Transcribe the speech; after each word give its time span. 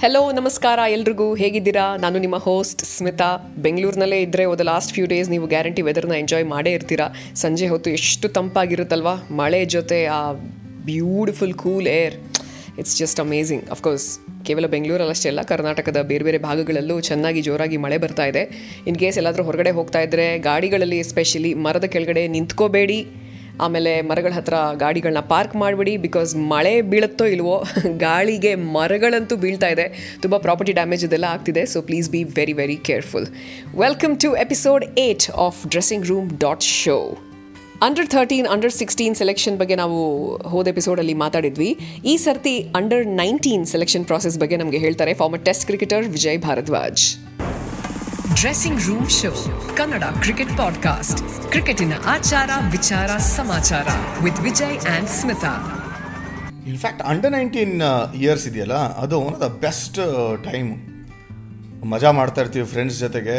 Hello 0.00 0.32
ನಮಸ್ಕಾರ 0.32 0.78
ಎಲ್ರಿಗೂ. 0.90 1.34
ಹೇಗಿದ್ದೀರಾ? 1.34 1.96
ನಾನು 1.96 2.18
ನಿಮ್ಮ 2.18 2.36
ಹೋಸ್ಟ್ 2.36 2.82
ಸ್ಮಿತಾ. 2.84 3.54
ಬೆಂಗಳೂರಿನಲ್ಲೇ 3.62 4.20
ಇದ್ದರೆ 4.22 4.44
ಓದ 4.44 4.60
ಲಾಸ್ಟ್ 4.60 4.92
ಫ್ಯೂ 4.92 5.06
ಡೇಸ್ 5.06 5.30
ನೀವು 5.30 5.46
ಗ್ಯಾರಂಟಿ 5.46 5.82
ವೆದರ್ನ 5.82 6.12
ಎಂಜಾಯ್ 6.12 6.44
ಮಾಡೇ 6.44 6.72
ಇರ್ತೀರಾ. 6.72 7.06
ಸಂಜೆ 7.34 7.66
ಹೊತ್ತು 7.66 7.90
ಎಷ್ಟು 7.90 8.28
ತಂಪಾಗಿರುತ್ತಲ್ವಾ? 8.28 9.14
ಮಳೆ 9.30 9.64
ಜೊತೆ 9.64 10.04
ಆ 10.04 10.32
beautiful 10.90 11.54
cool 11.54 11.86
air 11.86 12.14
it's 12.78 12.98
just 12.98 13.20
amazing 13.20 13.70
of course 13.70 14.18
ಕೇವಲ 14.46 14.66
ಬೆಂಗಳೂರಲ್ಲಷ್ಟೇ 14.66 15.28
ಅಲ್ಲ, 15.28 15.42
ಕರ್ನಾಟಕದ 15.42 16.02
ಬೇರೆ 16.02 16.24
ಬೇರೆ 16.24 16.38
ಭಾಗಗಳಲ್ಲೂ 16.38 17.00
ಚೆನ್ನಾಗಿ 17.00 17.42
ಜೋರಾಗಿ 17.42 17.76
ಮಳೆ 17.76 17.98
ಬರ್ತಾ 17.98 18.26
ಇದೆ. 18.26 18.44
ಇನ್ 18.86 18.98
ಕೇಸ್ 18.98 19.18
ಎಲ್ಲಾದರೂ 19.18 19.42
ಹೊರಗಡೆ 19.42 19.70
ಹೋಗ್ತಾ 19.70 20.00
ಇದ್ದರೆ 20.00 20.38
ಗಾಡಿಗಳಲ್ಲಿ 20.38 20.98
ಎಸ್ಪೆಷಲಿ 20.98 21.54
ಮರದ 21.54 21.84
ಕೆಳಗಡೆ 21.84 22.28
ನಿಂತ್ಕೋಬೇಡಿ. 22.28 23.06
ಆಮೇಲೆ 23.60 23.92
ಮರಗಳ 24.00 24.32
ಹತ್ರ 24.32 24.54
ಗಾಡಿಗಳನ್ನ 24.74 25.20
ಪಾರ್ಕ್ 25.32 25.56
ಮಾಡಬೇಡಿ 25.56 25.96
ಬಿಕಾಸ್ 25.96 26.36
ಮಳೆ 26.52 26.74
ಬೀಳುತ್ತೋ 26.82 27.24
ಇಲ್ವೋ, 27.24 27.56
ಗಾಳಿಗೆ 27.98 28.54
ಮರಗಳಂತೂ 28.54 29.36
ಬೀಳ್ತಾ 29.36 29.68
ಇದೆ. 29.68 29.86
ತುಂಬ 30.22 30.36
ಪ್ರಾಪರ್ಟಿ 30.36 30.72
ಡ್ಯಾಮೇಜ್ 30.72 31.04
ಇದೆಲ್ಲ 31.04 31.24
ಆಗ್ತಿದೆ 31.24 31.66
so 31.66 31.82
please 31.82 32.10
be 32.10 32.22
very 32.38 32.52
very 32.52 32.76
careful 32.76 33.26
welcome 33.78 34.20
to 34.20 34.36
episode 34.36 34.84
eight 34.98 35.30
of 35.46 35.66
dressing 35.68 36.06
room 36.06 36.28
dot 36.38 36.62
show 36.62 36.98
under 37.82 38.06
thirteen 38.06 38.46
under 38.46 38.72
sixteen 38.72 39.14
selection 39.14 39.56
ಬಗ್ಗೆ 39.58 39.76
ನಾವು 39.76 39.98
ಹೋದ 40.48 40.68
ಎಪಿಸೋಡಲ್ಲಿ 40.68 41.14
ಮಾತಾಡಿದ್ವಿ. 41.14 41.68
ಈ 42.04 42.16
ಸರ್ತಿ 42.16 42.54
ಅಂಡರ್ 42.76 43.06
ನೈನ್ಟೀನ್ 43.06 43.66
ಸೆಲೆಕ್ಷನ್ 43.66 44.04
ಪ್ರಾಸೆಸ್ 44.04 44.38
ಬಗ್ಗೆ 44.38 44.56
ನಮಗೆ 44.56 44.78
ಹೇಳ್ತಾರೆ 44.78 45.14
former 45.14 45.44
test 45.44 45.66
cricketer 45.66 46.06
Vijay 46.08 46.38
Bharadwaj 46.38 47.04
dressing 48.38 48.80
room 48.88 49.06
show 49.10 49.30
Kannada 49.76 50.04
cricket 50.22 50.50
podcast 50.58 51.20
ಕ್ರಿಕೆಟಿನ 51.52 51.94
ಆಚಾರ, 52.06 52.50
ವಿಚಾರ, 52.70 53.08
ಸಮಾಚಾರ 53.36 53.86
with 54.24 54.40
Vijay 54.40 54.76
and 54.90 55.08
Smita 55.08 55.52
in fact 56.72 57.02
under 57.02 57.32
nineteen 57.32 57.74
years 58.22 58.44
ಇದೆಯಲ್ಲ, 58.46 58.76
ಅದು 59.02 59.18
one 59.20 59.34
of 59.34 59.42
the 59.44 59.48
best 59.64 59.98
time 60.46 60.70
ಮಜಾ 61.92 62.10
ಮಾಡ್ತಾ 62.10 62.40
ಇರ್ತೀವಿ 62.40 62.66
ಫ್ರೆಂಡ್ಸ್ 62.66 62.98
ಜೊತೆಗೆ 62.98 63.38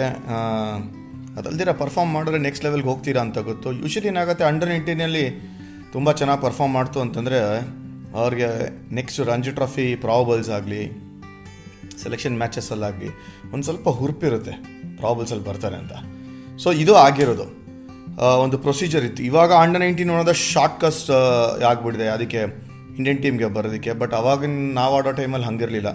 ಅದಲ್ದಿರ 1.39 1.73
ಪರ್ಫಾರ್ಮ್ 1.83 2.11
ಮಾಡಿದ್ರೆ 2.13 2.41
ನೆಕ್ಸ್ಟ್ 2.47 2.65
ಲೆವೆಲ್ಗೆ 2.65 2.89
ಹೋಗ್ತೀರಾ 2.91 3.21
ಅಂತ 3.21 3.37
ಗೊತ್ತು. 3.49 3.71
ಯೂಶಲಿ 3.83 4.07
ಏನಾಗುತ್ತೆ 4.07 4.45
ಅಂಡರ್ 4.51 4.69
ನೈನ್ಟೀನಲ್ಲಿ 4.69 5.25
ತುಂಬ 5.93 6.11
ಚೆನ್ನಾಗಿ 6.11 6.41
ಪರ್ಫಾರ್ಮ್ 6.41 6.75
ಮಾಡ್ತು 6.79 7.01
ಅಂತಂದರೆ, 7.05 7.39
ಅವ್ರಿಗೆ 8.21 8.49
ನೆಕ್ಸ್ಟ್ 8.95 9.21
ರಂಜಿ 9.31 9.53
ಟ್ರಾಫಿ 9.59 9.87
ಪ್ರಾಬಲ್ಸ್ 10.05 10.51
ಆಗಲಿ 10.57 10.83
ಸೆಲೆಕ್ಷನ್ 12.03 12.35
ಮ್ಯಾಚಸ್ಸಲ್ಲಾಗಲಿ 12.37 13.09
ಒಂದು 13.53 13.63
ಸ್ವಲ್ಪ 13.69 13.89
ಹುರುಪಿರುತ್ತೆ. 13.89 14.53
ಪ್ರಾಬಲ್ಸಲ್ಲಿ 14.99 15.45
ಬರ್ತಾರೆ 15.49 15.77
ಅಂತ. 15.83 15.93
ಸೊ 16.63 16.71
ಇದು 16.83 16.93
ಆಗಿರೋದು. 17.05 17.47
ಒಂದು 18.43 18.57
ಪ್ರೊಸೀಜರ್ 18.63 19.05
ಇತ್ತು. 19.05 19.21
ಇವಾಗ 19.23 19.51
ಅಂಡರ್ 19.63 19.81
ನೈನ್ಟೀನ್ 19.81 20.09
ಅನ್ನೋದ 20.09 20.31
ಶಾರ್ಟ್ 20.31 20.77
ಕಸ್ಟ್ 20.81 21.11
ಆಗಿಬಿಡಿದೆ 21.69 22.07
ಅದಕ್ಕೆ 22.15 22.41
ಇಂಡಿಯನ್ 22.97 23.19
ಟೀಮ್ಗೆ 23.23 23.47
ಬರೋದಕ್ಕೆ. 23.57 23.91
ಬಟ್ 24.01 24.13
ಅವಾಗ 24.13 24.45
ನಾವು 24.79 24.93
ಆಡೋ 24.97 25.11
ಟೈಮಲ್ಲಿ 25.19 25.47
ಹಂಗಿರಲಿಲ್ಲ. 25.47 25.91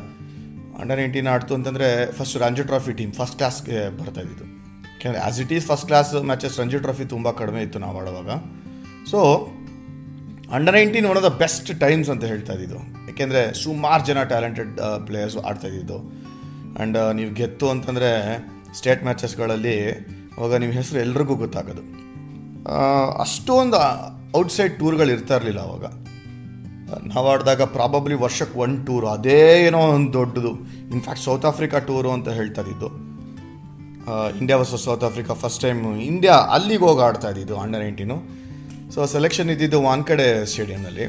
ಅಂಡರ್ 0.81 0.99
ನೈನ್ಟೀನ್ 1.01 1.29
ಆಡ್ತು 1.35 1.55
ಅಂತಂದರೆ 1.55 1.89
first 2.13 2.37
Ranji 2.37 2.63
trophy 2.63 2.93
team 2.93 3.13
first 3.13 3.37
ಕ್ಲಾಸ್ಗೆ 3.41 3.81
ಬರ್ತಾ 3.99 4.21
ಇದ್ದಿದ್ದು. 4.21 4.47
ಯಾಕೆಂದರೆ 4.95 5.21
as 5.21 5.41
it 5.41 5.53
is 5.53 5.67
first 5.67 5.87
class 5.87 6.15
matches 6.31 6.59
Ranji 6.61 6.79
trophy 6.79 7.05
ತುಂಬ 7.05 7.31
ಕಡಿಮೆ 7.41 7.61
ಇತ್ತು 7.63 7.79
ನಾವು 7.79 7.99
ಆಡುವಾಗ. 8.01 8.31
So 9.11 9.19
under 10.53 10.75
nineteen 10.75 11.07
one 11.07 11.19
of 11.21 11.27
the 11.27 11.31
best 11.43 11.71
times 11.81 12.11
ಅಂತ 12.11 12.25
ಹೇಳ್ತಾ 12.25 12.53
ಇದ್ದಿದ್ದು. 12.53 12.81
ಯಾಕೆಂದರೆ 13.09 13.43
ಸುಮಾರು 13.63 14.03
ಜನ 14.07 14.23
ಟ್ಯಾಲೆಂಟೆಡ್ 14.23 14.73
ಪ್ಲೇಯರ್ಸ್ 15.07 15.37
ಆಡ್ತಾ 15.37 15.67
ಇದ್ದಿದ್ದು. 15.69 15.99
ಆ್ಯಂಡ್ 15.99 16.99
ನೀವು 17.15 17.31
ಗೆತ್ತು 17.35 17.69
ಅಂತಂದರೆ 17.71 18.11
ಸ್ಟೇಟ್ 18.79 19.03
ಮ್ಯಾಚಸ್ಗಳಲ್ಲಿ 19.05 19.77
ಅವಾಗ 20.37 20.55
ನಿಮ್ಮ 20.63 20.75
ಹೆಸರು 20.75 20.99
ಎಲ್ರಿಗೂ 21.01 21.35
ಗೊತ್ತಾಗೋದು. 21.43 21.83
ಅಷ್ಟೊಂದು 23.21 23.81
ಔಟ್ಸೈಡ್ 24.39 24.75
ಟೂರ್ಗಳು 24.79 25.11
ಇರ್ತಾ 25.13 25.35
ಇರಲಿಲ್ಲ 25.37 25.61
ಅವಾಗ. 25.61 25.87
ನಾವು 27.13 27.27
ಆಡಿದಾಗ 27.29 27.63
ಪ್ರಾಬಬ್ಲಿ 27.77 28.17
ವರ್ಷಕ್ಕೆ 28.23 28.57
ಒನ್ 28.59 28.75
ಟೂರು 28.87 29.07
ಅದೇ 29.09 29.41
ಏನೋ 29.67 29.79
ಒಂದು 29.97 30.13
ದೊಡ್ಡದು. 30.13 30.53
ಇನ್ಫ್ಯಾಕ್ಟ್ 30.95 31.25
ಸೌತ್ 31.25 31.47
ಆಫ್ರಿಕಾ 31.51 31.79
ಟೂರು 31.89 32.11
ಅಂತ 32.11 32.29
ಹೇಳ್ತಾ 32.39 32.63
ಇದ್ದಿದ್ದು. 32.63 32.89
India 34.39 34.57
versus 34.59 34.85
South 34.85 35.05
Africa 35.05 35.35
first 35.35 35.63
time 35.63 35.81
India 36.01 36.35
ಅಲ್ಲಿಗೆ 36.57 36.85
ಹೋಗಿ 36.85 37.03
ಆಡ್ತಾ 37.03 37.29
ಇದ್ದಿದ್ದು 37.31 37.57
ಅಂಡರ್ 37.59 37.83
ನೈನ್ಟೀನು 37.83 38.17
ಸೊ 38.95 39.07
ಸೆಲೆಕ್ಷನ್ 39.07 39.51
ಇದ್ದಿದ್ದು 39.51 39.79
ವಾನ್ಕಡೆ 39.83 40.27
ಸ್ಟೇಡಿಯಂನಲ್ಲಿ 40.51 41.07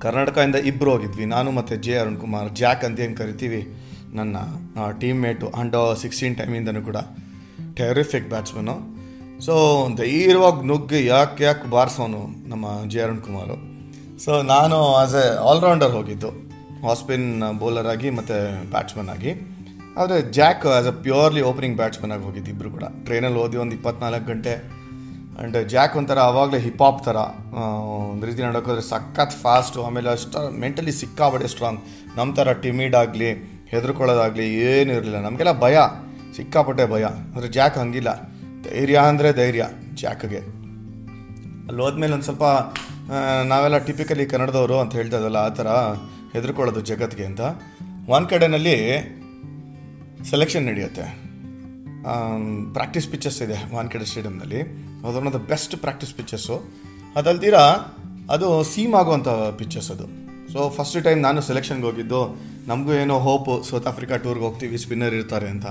ಕರ್ನಾಟಕದಿಂದ 0.00 0.58
ಇಬ್ಬರು 0.70 0.90
ಹೋಗಿದ್ವಿ. 0.90 1.24
ನಾನು 1.34 1.48
ಮತ್ತು 1.58 1.74
ಜೆ 1.84 1.92
ಅರುಣ್ 1.98 2.16
ಕುಮಾರ್ 2.16 2.48
ಜಾಕ್ 2.60 2.84
ಅಂತ 2.84 3.00
ಏನು 3.00 3.16
ಕರಿತೀವಿ 3.16 3.60
ನನ್ನ 4.18 4.36
ಟೀಮ್ 5.02 5.20
ಮೇಟು 5.24 5.46
ಅಂಡ್ 5.60 5.76
ಸಿಕ್ಸ್ಟೀನ್ 6.02 6.34
ಟೈಮಿಂದನೂ 6.40 6.82
ಕೂಡ 6.88 6.98
ಟೆರಿಫಿಕ್ 7.80 8.28
ಬ್ಯಾಟ್ಸ್ಮನು 8.32 8.76
ಸೊ 9.46 9.54
ಧೈರ್ಯವಾಗಿ 10.00 10.62
ನುಗ್ಗಿ 10.70 11.00
ಯಾಕೆ 11.06 11.44
ಯಾಕೆ 11.44 11.68
ಬಾರಿಸೋನು 11.74 12.20
ನಮ್ಮ 12.50 12.66
ಜೆ 12.92 13.00
ಅರುಣ್ 13.04 13.22
ಕುಮಾರು. 13.28 13.56
ಸೊ 14.24 14.32
ನಾನು 14.52 14.76
ಆಸ್ 15.00 15.16
ಎ 15.22 15.24
ಆಲ್ರೌಂಡರ್ 15.50 15.92
ಹೋಗಿದ್ದು 15.98 16.30
ಹಾಸ್ಪಿನ್ 16.84 17.26
ಬೌಲರ್ 17.62 17.88
ಆಗಿ 17.94 18.10
ಮತ್ತು 18.18 18.36
ಬ್ಯಾಟ್ಸ್ಮನ್ 18.74 19.10
ಆಗಿ. 19.14 19.32
ಆದರೆ 20.00 20.18
Jack 20.38 20.66
as 20.76 20.88
a 20.92 20.94
purely 21.06 21.42
opening 21.50 21.76
batsman 21.80 22.12
ಆಗಿ 22.14 22.24
ಹೋಗಿದ್ದು 22.28 22.50
ಇಬ್ಬರು 22.54 22.70
ಕೂಡ. 22.76 22.84
ಟ್ರೈನಲ್ಲಿ 23.06 23.40
ಓದಿ 23.44 23.58
ಒಂದು 23.64 23.74
ಇಪ್ಪತ್ನಾಲ್ಕು 23.78 24.26
ಗಂಟೆ. 24.32 24.54
ಆ್ಯಂಡ್ 25.36 25.56
ಜಾಕ್ 25.74 25.94
ಒಂಥರ 26.00 26.18
ಆವಾಗಲೇ 26.30 26.58
ಹಿಪ್ 26.66 26.82
ಹಾಪ್ 26.84 27.00
ಥರ 27.08 27.18
ಒಂದು 28.12 28.24
ರೀತಿ 28.28 28.40
ನೋಡೋಕ್ಕೋದ್ರೆ 28.46 28.84
ಸಖತ್ 28.92 29.36
ಫಾಸ್ಟು 29.42 29.78
ಆಮೇಲೆ 29.86 30.08
ಅಷ್ಟು 30.16 30.40
ಮೆಂಟಲಿ 30.64 30.92
ಸಿಕ್ಕಾಬಡೆ 31.00 31.48
ಸ್ಟ್ರಾಂಗ್ 31.52 31.80
ನಮ್ಮ 32.18 32.28
ಥರ 32.38 32.52
ಟಿಮಿಡ್ 32.64 32.96
ಆಗಲಿ 33.02 33.30
ಹೆದರ್ಕೊಳ್ಳೋದಾಗಲಿ 33.72 34.46
ಏನೂ 34.62 34.92
ಇರಲಿಲ್ಲ. 34.92 35.18
ನಮಗೆಲ್ಲ 35.20 35.52
ಭಯ, 35.60 35.76
ಸಿಕ್ಕಾಪಟ್ಟೆ 36.36 36.84
ಭಯ. 36.90 37.04
ಅಂದರೆ 37.04 37.48
ಜಾಕ್ 37.48 37.78
ಹಂಗಿಲ್ಲ. 37.78 38.10
ಧೈರ್ಯ 38.64 38.96
ಅಂದರೆ 39.10 39.32
ಧೈರ್ಯ 39.32 39.66
ಜಾಕ್ಗೆ. 39.94 40.40
ಅಲ್ಲಿ 41.66 41.80
ಹೋದ್ಮೇಲೆ 41.82 42.12
ಒಂದು 42.12 42.24
ಸ್ವಲ್ಪ 42.24 42.44
ನಾವೆಲ್ಲ 43.48 43.78
ಟಿಪಿಕಲಿ 43.78 44.24
ಕನ್ನಡದವರು 44.26 44.76
ಅಂತ 44.78 44.92
ಹೇಳ್ತಾ 44.92 45.18
ಆ 45.38 45.48
ಥರ 45.48 45.68
ಹೆದರ್ಕೊಳ್ಳೋದು 46.32 46.80
ಜಗತ್ತಿಗೆ 46.80 47.24
ಅಂತ. 47.24 47.40
ಒಂದು 48.08 48.28
ಕಡೆಯಲ್ಲಿ 48.28 48.76
ಸೆಲೆಕ್ಷನ್ 50.30 50.64
ನಡೆಯುತ್ತೆ. 50.66 51.04
ಪ್ರಾಕ್ಟೀಸ್ 52.72 53.08
ಪಿಚ್ಚರ್ಸ್ 53.08 53.40
ಇದೆ 53.42 53.58
ವಾನ್ಕೆಡೆ 53.74 54.04
ಸ್ಟೇಡಿಯಂನಲ್ಲಿ 54.04 54.60
ಅದೊಂದು 55.08 55.40
ಬೆಸ್ಟ್ 55.50 55.74
ಪ್ರಾಕ್ಟೀಸ್ 55.76 56.14
ಪಿಚ್ಚರ್ಸು 56.14 56.56
ಅದಲ್ದಿರ 57.16 57.56
ಅದು 58.30 58.48
ಸೀಮ್ 58.64 58.94
ಆಗುವಂಥ 58.94 59.28
ಪಿಚ್ಚರ್ಸ್ 59.58 59.90
ಅದು. 59.90 60.06
ಸೊ 60.52 60.60
ಫಸ್ಟ್ 60.76 60.96
ಟೈಮ್ 61.06 61.20
ನಾನು 61.26 61.40
ಸೆಲೆಕ್ಷನ್ಗೆ 61.48 61.86
ಹೋಗಿದ್ದು, 61.88 62.20
ನಮಗೂ 62.70 62.92
ಏನೋ 63.02 63.14
ಹೋಪು 63.26 63.52
ಸೌತ್ 63.68 63.86
ಆಫ್ರಿಕಾ 63.90 64.16
ಟೂರ್ಗೆ 64.24 64.44
ಹೋಗ್ತೀವಿ 64.46 64.78
ಸ್ಪಿನ್ನರ್ 64.84 65.14
ಇರ್ತಾರೆ 65.18 65.48
ಅಂತ. 65.54 65.66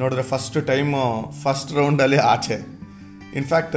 ನೋಡಿದ್ರೆ 0.00 0.24
ಫಸ್ಟ್ 0.32 0.58
ಟೈಮು 0.70 1.00
ಫಸ್ಟ್ 1.42 1.72
ರೌಂಡಲ್ಲಿ 1.78 2.18
ಆಚೆ. 2.32 2.58
ಇನ್ಫ್ಯಾಕ್ಟ್ 3.40 3.76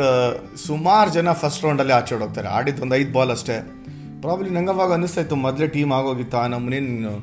ಸುಮಾರು 0.65 1.09
ಜನ 1.17 1.31
ಫಸ್ಟ್ 1.41 1.63
ರೌಂಡಲ್ಲಿ 1.65 1.93
ಆಚೆ 1.99 2.13
ಹೋಗ್ತಾರೆ 2.23 2.49
ಆಡಿದ್ದು 2.57 2.81
ಒಂದು 2.85 2.95
ಐದು 3.01 3.11
ಬಾಲ್ 3.17 3.31
ಅಷ್ಟೇ. 3.35 3.57
ಪ್ರಾಬ್ಲಿ 4.23 4.49
ನಂಗೆ 4.55 4.71
ಅವಾಗ 4.75 4.91
ಅನ್ನಿಸ್ತಾ 4.97 5.21
ಇತ್ತು 5.23 5.37
ಮೊದಲೇ 5.45 5.67
ಟೀಮ್ 5.75 5.91
ಆಗೋಗಿತ್ತಾ 5.97 6.41
ನಮ್ಮನೇನು 6.53 7.13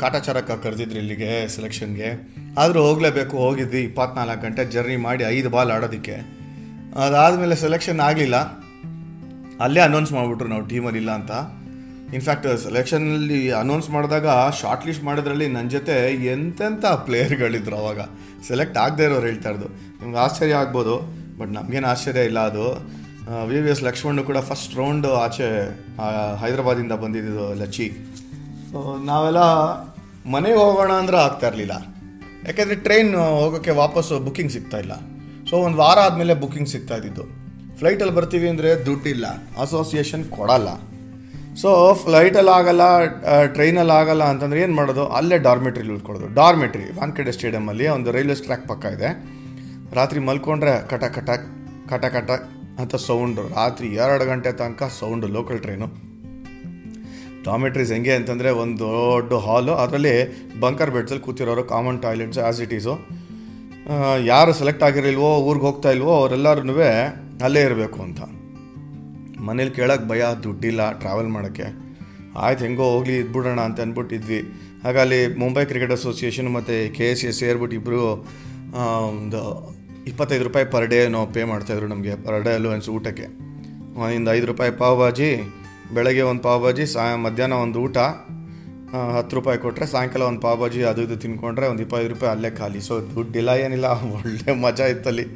ಕಾಟಾಚಾರಕ್ಕೆ 0.00 0.56
ಕರೆದಿದ್ರು 0.64 0.98
ಇಲ್ಲಿಗೆ 1.02 1.30
ಸೆಲೆಕ್ಷನ್ಗೆ 1.54 2.08
ಆದರೂ 2.60 2.80
ಹೋಗಲೇಬೇಕು, 2.86 3.34
ಹೋಗಿದ್ವಿ, 3.44 3.80
ಇಪ್ಪತ್ನಾಲ್ಕು 3.88 4.42
ಗಂಟೆ 4.46 4.62
ಜರ್ನಿ 4.74 4.98
ಮಾಡಿ 5.06 5.24
ಐದು 5.36 5.48
ಬಾಲ್ 5.54 5.70
ಆಡೋದಕ್ಕೆ. 5.76 6.16
ಅದಾದಮೇಲೆ 7.04 7.56
ಸೆಲೆಕ್ಷನ್ 7.64 8.00
ಆಗಲಿಲ್ಲ. 8.08 8.36
ಅಲ್ಲೇ 9.64 9.80
ಅನೌನ್ಸ್ 9.88 10.12
ಮಾಡಿಬಿಟ್ರು 10.16 10.48
ನಾವು 10.52 10.64
ಟೀಮಲ್ಲಿ 10.72 11.00
ಇಲ್ಲ 11.02 11.12
ಅಂತ. 11.20 11.32
ಇನ್ಫ್ಯಾಕ್ಟ್ 12.16 12.46
ಸೆಲೆಕ್ಷನಲ್ಲಿ 12.62 13.40
ಅನೌನ್ಸ್ 13.62 13.88
ಮಾಡಿದಾಗ 13.96 14.28
ಶಾರ್ಟ್ 14.60 14.86
ಲಿಸ್ಟ್ 14.88 15.04
ಮಾಡೋದ್ರಲ್ಲಿ 15.08 15.46
ನನ್ನ 15.56 15.68
ಜೊತೆ 15.76 15.96
ಎಂತೆಂಥ 16.34 16.84
ಪ್ಲೇಯರ್ಗಳಿದ್ರು 17.08 17.76
ಅವಾಗ. 17.82 18.00
ಸೆಲೆಕ್ಟ್ 18.48 18.78
ಆಗದೆ 18.84 19.04
ಇರೋರು 19.08 19.26
ಹೇಳ್ತಾ 19.30 19.50
ಇರೋದು. 19.52 19.68
ನಿಮ್ಗೆ 20.00 20.18
ಆಶ್ಚರ್ಯ 20.24 20.60
ಆಗ್ಬೋದು 20.62 20.94
ಬಟ್ 21.40 21.52
ನಮಗೇನು 21.58 21.88
ಆಶ್ಚರ್ಯ 21.92 22.24
ಇಲ್ಲ 22.30 22.40
ಅದು. 22.50 22.66
ವಿ 23.50 23.58
ವಿ 23.64 23.70
ಎಸ್ 23.74 23.82
ಲಕ್ಷ್ಮಣ್ 23.88 24.20
ಕೂಡ 24.30 24.38
ಫಸ್ಟ್ 24.50 24.72
ರೌಂಡ್ 24.80 25.06
ಆಚೆ 25.24 25.48
ಹೈದ್ರಾಬಾದಿಂದ 26.42 26.94
ಬಂದಿದ್ದು 27.04 27.46
ಲಚ್ಚಿ. 27.60 27.86
ಸೊ 28.70 28.78
ನಾವೆಲ್ಲ 29.10 29.42
ಮನೆಗೆ 30.34 30.58
ಹೋಗೋಣ 30.62 30.92
ಅಂದ್ರೆ 31.02 31.18
ಆಗ್ತಾ 31.26 31.46
ಇರಲಿಲ್ಲ. 31.50 31.74
ಯಾಕೆಂದರೆ 32.46 32.76
ಟ್ರೈನ್ 32.86 33.12
ಹೋಗೋಕ್ಕೆ 33.40 33.72
ವಾಪಸ್ಸು 33.82 34.18
ಬುಕ್ಕಿಂಗ್ 34.26 34.52
ಸಿಗ್ತಾ 34.56 34.78
ಇಲ್ಲ. 34.84 34.94
ಸೊ 35.50 35.56
ಒಂದು 35.66 35.78
ವಾರ 35.84 35.98
ಆದಮೇಲೆ 36.06 36.34
ಬುಕ್ಕಿಂಗ್ 36.42 36.70
ಸಿಗ್ತಾ 36.74 36.96
ಇದ್ದಿದ್ದು. 37.00 37.24
ಫ್ಲೈಟಲ್ಲಿ 37.78 38.14
ಬರ್ತೀವಿ 38.18 38.48
ಅಂದರೆ 38.52 38.70
ದುಡ್ಡಿಲ್ಲ. 38.86 39.26
ಅಸೋಸಿಯೇಷನ್ 39.62 40.24
ಕೊಡಲ್ಲ. 40.36 40.70
ಸೊ 41.62 41.70
ಫ್ಲೈಟಲ್ಲಿ 42.02 42.52
ಆಗಲ್ಲ 42.58 42.82
ಟ್ರೈನಲ್ಲಿ 43.54 43.94
ಆಗಲ್ಲ 44.00 44.24
ಅಂತಂದ್ರೆ 44.32 44.60
ಏನು 44.64 44.74
ಮಾಡೋದು? 44.78 45.04
ಅಲ್ಲೇ 45.18 45.38
ಡಾರ್ಮೆಟ್ರಿಲಿ 45.46 45.92
ಉಳ್ಕೊಳ್ಳೋದು. 45.94 46.28
ಡಾರ್ಮೆಟ್ರಿ 46.40 46.86
ವಾನ್ಕೆಡೆ 46.98 47.32
ಸ್ಟೇಡಿಯಮಲ್ಲಿ 47.36 47.86
ಒಂದು 47.96 48.10
ರೈಲ್ವೆ 48.16 48.36
ಟ್ರ್ಯಾಕ್ 48.46 48.66
ಪಕ್ಕ 48.72 48.92
ಇದೆ. 48.96 49.08
ರಾತ್ರಿ 49.98 50.20
ಮಲ್ಕೊಂಡ್ರೆ 50.28 50.74
ಕಟ 50.90 51.04
ಕಟ 51.16 51.30
ಕಟ 51.90 52.04
ಕಟ 52.16 52.30
ಅಂತ 52.82 52.94
ಸೌಂಡು 53.08 53.42
ರಾತ್ರಿ 53.56 53.88
ಎರಡು 54.02 54.24
ಗಂಟೆ 54.30 54.50
ತನಕ 54.60 54.82
ಸೌಂಡು 55.00 55.28
ಲೋಕಲ್ 55.36 55.60
ಟ್ರೈನು 55.64 55.88
ಡಾರ್ಮೆಟ್ರೀಸ್ 57.46 57.92
ಹೆಂಗೆ 57.94 58.12
ಅಂತಂದರೆ 58.18 58.50
ಒಂದು 58.62 58.86
ದೊಡ್ಡ 58.86 59.40
ಹಾಲು 59.46 59.72
ಅದರಲ್ಲಿ 59.82 60.14
ಬಂಕರ್ 60.64 60.92
ಬೆಡ್ಸಲ್ಲಿ 60.96 61.24
ಕೂತಿರೋರು 61.26 61.62
common 61.72 62.00
toilets 62.02 62.40
as 62.42 62.60
it 62.64 62.74
is 62.78 62.94
ಯಾರು 64.32 64.52
ಸೆಲೆಕ್ಟ್ 64.58 64.84
ಆಗಿರಲಿಲ್ವೋ, 64.88 65.30
ಊರಿಗೆ 65.48 65.66
ಹೋಗ್ತಾ 65.66 65.90
ಇಲ್ವೋ 65.90 66.12
ಅವರೆಲ್ಲರೂ 66.20 66.74
ಅಲ್ಲೇ 67.46 67.62
ಇರಬೇಕು 67.68 67.98
ಅಂತ. 68.02 68.20
ಮನೇಲಿ 69.46 69.70
ಕೇಳೋಕ್ಕೆ 69.70 70.08
ಭಯ, 70.08 70.22
ದುಡ್ಡಿಲ್ಲ 70.42 70.98
ಟ್ರಾವೆಲ್ 70.98 71.28
ಮಾಡೋಕ್ಕೆ. 71.28 71.66
ಆಯ್ತು 72.36 72.64
ಹೆಂಗೋ 72.64 72.82
ಹೋಗಲಿ, 72.82 73.18
ಇದ್ಬಿಡೋಣ 73.18 73.60
ಅಂತ 73.60 73.80
ಅಂದ್ಬಿಟ್ಟಿದ್ವಿ 73.80 74.40
ಅಲ್ಲಿ 75.00 75.38
ಮುಂಬೈ 75.38 75.64
ಕ್ರಿಕೆಟ್ 75.64 75.92
ಅಸೋಸಿಯೇಷನ್ 75.92 76.54
ಮತ್ತು 76.54 76.94
ಕೆ 76.94 77.04
ಎಸ್ 77.04 77.24
ಎಸ್ 77.24 77.38
ಸೇರ್ಬಿಟ್ಟು 77.38 77.76
ಇಬ್ಬರು 77.76 78.02
ಒಂದು 79.08 79.40
ಇಪ್ಪತ್ತೈದು 80.06 80.44
ರೂಪಾಯಿ 80.44 80.66
ಪರ್ 80.66 80.86
ಡೇ 80.86 81.08
ನಾವು 81.08 81.32
ಪೇ 81.32 81.44
ಮಾಡ್ತಾಯಿದ್ರು 81.44 81.88
ನಮಗೆ 81.88 82.14
ಪರ್ 82.14 82.44
ಡೇ 82.44 82.50
ಅಲೋವೆನ್ಸ್ 82.50 82.88
ಊಟಕ್ಕೆ. 82.88 83.26
ಒಂದು 83.98 84.32
ಐದು 84.32 84.46
ರೂಪಾಯಿ 84.46 84.72
ಪಾವ್ 84.72 84.98
ಭಾಜಿ, 84.98 85.30
ಬೆಳಗ್ಗೆ 85.94 86.22
ಒಂದು 86.22 86.42
ಪಾವ್ 86.42 86.62
ಭಾಜಿ 86.62 86.86
ಸಾಯ 86.86 87.14
ಮಧ್ಯಾಹ್ನ 87.14 87.52
ಒಂದು 87.54 87.78
ಊಟ 87.80 87.98
ಹತ್ತು 89.16 89.36
ರೂಪಾಯಿ 89.36 89.58
ಕೊಟ್ಟರೆ 89.58 89.86
ಸಾಯಂಕಾಲ 89.86 90.22
ಒಂದು 90.22 90.40
ಪಾವ್ 90.40 90.60
ಭಾಜಿ 90.60 90.82
ಅದು 90.82 91.02
ಇದು 91.02 91.16
ತಿನ್ಕೊಂಡ್ರೆ 91.16 91.66
ಒಂದು 91.66 91.82
ಇಪ್ಪತ್ತೈದು 91.82 92.12
ರೂಪಾಯಿ 92.14 92.32
ಅಲ್ಲೇ 92.32 92.50
ಖಾಲಿ. 92.50 92.80
ಸೊ 92.80 93.00
ದುಡ್ಡಿಲ್ಲ 93.00 93.48
ಏನಿಲ್ಲ, 93.48 93.86
ಒಳ್ಳೆ 94.16 94.60
ಮಜಾ 94.60 94.86
ಇತ್ತಲ್ಲಿ. 94.86 95.26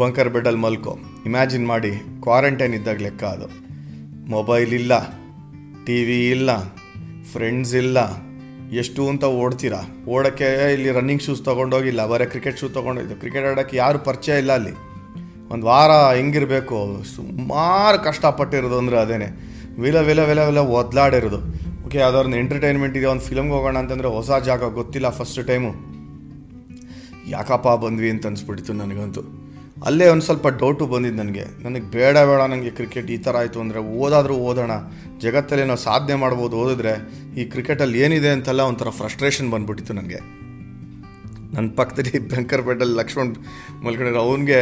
ಬಂಕರ್ 0.00 0.28
ಬೆಡ್ಡಲ್ಲಿ 0.34 0.60
ಮಲ್ಕೋ. 0.64 0.92
ಇಮ್ಯಾಜಿನ್ 1.28 1.64
ಮಾಡಿ 1.70 1.90
ಕ್ವಾರಂಟೈನ್ 2.24 2.74
ಇದ್ದಾಗ 2.78 3.00
ಲೆಕ್ಕ 3.06 3.22
ಅದು. 3.36 3.46
ಮೊಬೈಲ್ 4.34 4.72
ಇಲ್ಲ 4.78 4.92
ಟಿ 5.86 5.96
ವಿ 6.08 6.18
ಇಲ್ಲ 6.34 6.50
ಫ್ರೆಂಡ್ಸ್ 7.32 7.72
ಇಲ್ಲ, 7.82 7.98
ಎಷ್ಟು 8.80 9.02
ಅಂತ 9.12 9.24
ಓಡ್ತೀರಾ? 9.42 9.80
ಓಡೋಕ್ಕೆ 10.14 10.48
ಇಲ್ಲಿ 10.74 10.90
ರನ್ನಿಂಗ್ 10.98 11.24
ಶೂಸ್ 11.26 11.42
ತೊಗೊಂಡೋಗಿಲ್ಲ, 11.48 12.00
ಬರೀ 12.12 12.26
ಕ್ರಿಕೆಟ್ 12.32 12.60
ಶೂ 12.60 12.68
ತೊಗೊಂಡೋಗಿದ್ದು. 12.76 13.16
ಕ್ರಿಕೆಟ್ 13.22 13.46
ಆಡೋಕ್ಕೆ 13.50 13.76
ಯಾರು 13.82 13.98
ಪರಿಚಯ 14.08 14.36
ಇಲ್ಲ 14.42 14.52
ಅಲ್ಲಿ. 14.60 14.74
ಒಂದು 15.52 15.64
ವಾರ 15.70 15.90
ಹೆಂಗಿರಬೇಕು? 16.18 16.78
ಸುಮಾರು 17.14 17.98
ಕಷ್ಟಪಟ್ಟಿರೋದು 18.08 18.78
ಅಂದರೆ 18.82 18.98
ಅದೇನೆ. 19.04 19.28
ವಿಲ 19.84 19.98
ವಿಲ 20.08 20.20
ವಿಲ 20.30 20.40
ವಿಲ 20.50 20.60
ಒದ್ಲಾಡಿರೋದು. 20.78 21.40
ಓಕೆ 21.86 21.98
ಯಾವ್ದಾದ್ರು 22.04 22.38
ಎಂಟರ್ಟೈನ್ಮೆಂಟ್ 22.42 22.96
ಇದೆ 23.00 23.06
ಒಂದು 23.14 23.24
ಫಿಲಮ್ಗೆ 23.28 23.54
ಹೋಗೋಣ 23.56 23.76
ಅಂತಂದರೆ 23.82 24.08
ಹೊಸ 24.16 24.30
ಜಾಗ 24.48 24.70
ಗೊತ್ತಿಲ್ಲ 24.78 25.10
ಫಸ್ಟ್ 25.18 25.40
ಟೈಮು 25.50 25.70
ಯಾಕಪ್ಪ 27.34 27.68
ಬಂದ್ವಿ 27.84 28.08
ಅಂತ 28.14 28.26
ಅನ್ಸ್ಬಿಟ್ಟಿತ್ತು 28.30 28.74
ನನಗಂತೂ. 28.82 29.22
ಅಲ್ಲೇ 29.86 30.06
ಒಂದು 30.12 30.24
ಸ್ವಲ್ಪ 30.24 30.46
ಡೌಟು 30.60 30.84
ಬಂದಿದ್ದು 30.86 31.18
ನನಗೆ. 31.22 31.44
ನನಗೆ 31.64 31.86
ಬೇಡ 31.96 32.16
ಬೇಡ 32.28 32.40
ನನಗೆ 32.52 32.70
ಕ್ರಿಕೆಟ್ 32.70 33.10
ಈ 33.10 33.16
ಥರ 33.16 33.36
ಆಯಿತು 33.36 33.58
ಅಂದರೆ 33.60 33.80
ಓದಾದರೂ 34.02 34.34
ಓದೋಣ. 34.48 34.72
ಜಗತ್ತಲ್ಲಿ 35.24 35.64
ನಾವು 35.64 35.80
ಸಾಧನೆ 35.80 36.14
ಮಾಡ್ಬೋದು 36.14 36.56
ಓದಿದ್ರೆ 36.56 36.94
ಈ 37.40 37.44
ಕ್ರಿಕೆಟಲ್ಲಿ 37.44 37.98
ಏನಿದೆ 38.00 38.28
ಅಂತೆಲ್ಲ 38.28 38.62
ಒಂಥರ 38.70 38.90
ಫ್ರಸ್ಟ್ರೇಷನ್ 39.00 39.50
ಬಂದ್ಬಿಟ್ಟಿತ್ತು 39.50 39.94
ನನಗೆ. 39.94 40.20
ನನ್ನ 41.54 41.68
ಪಕ್ಕದಲ್ಲಿ 41.76 42.18
ಭಂಕರ್ 42.32 42.62
ಬೆಡ್ಡಲ್ಲಿ 42.62 42.96
ಲಕ್ಷ್ಮಣ್ 42.98 43.30
ಮಲ್ಕೊಂಡಿರೋ 43.84 44.20
ಅವನಿಗೆ 44.20 44.60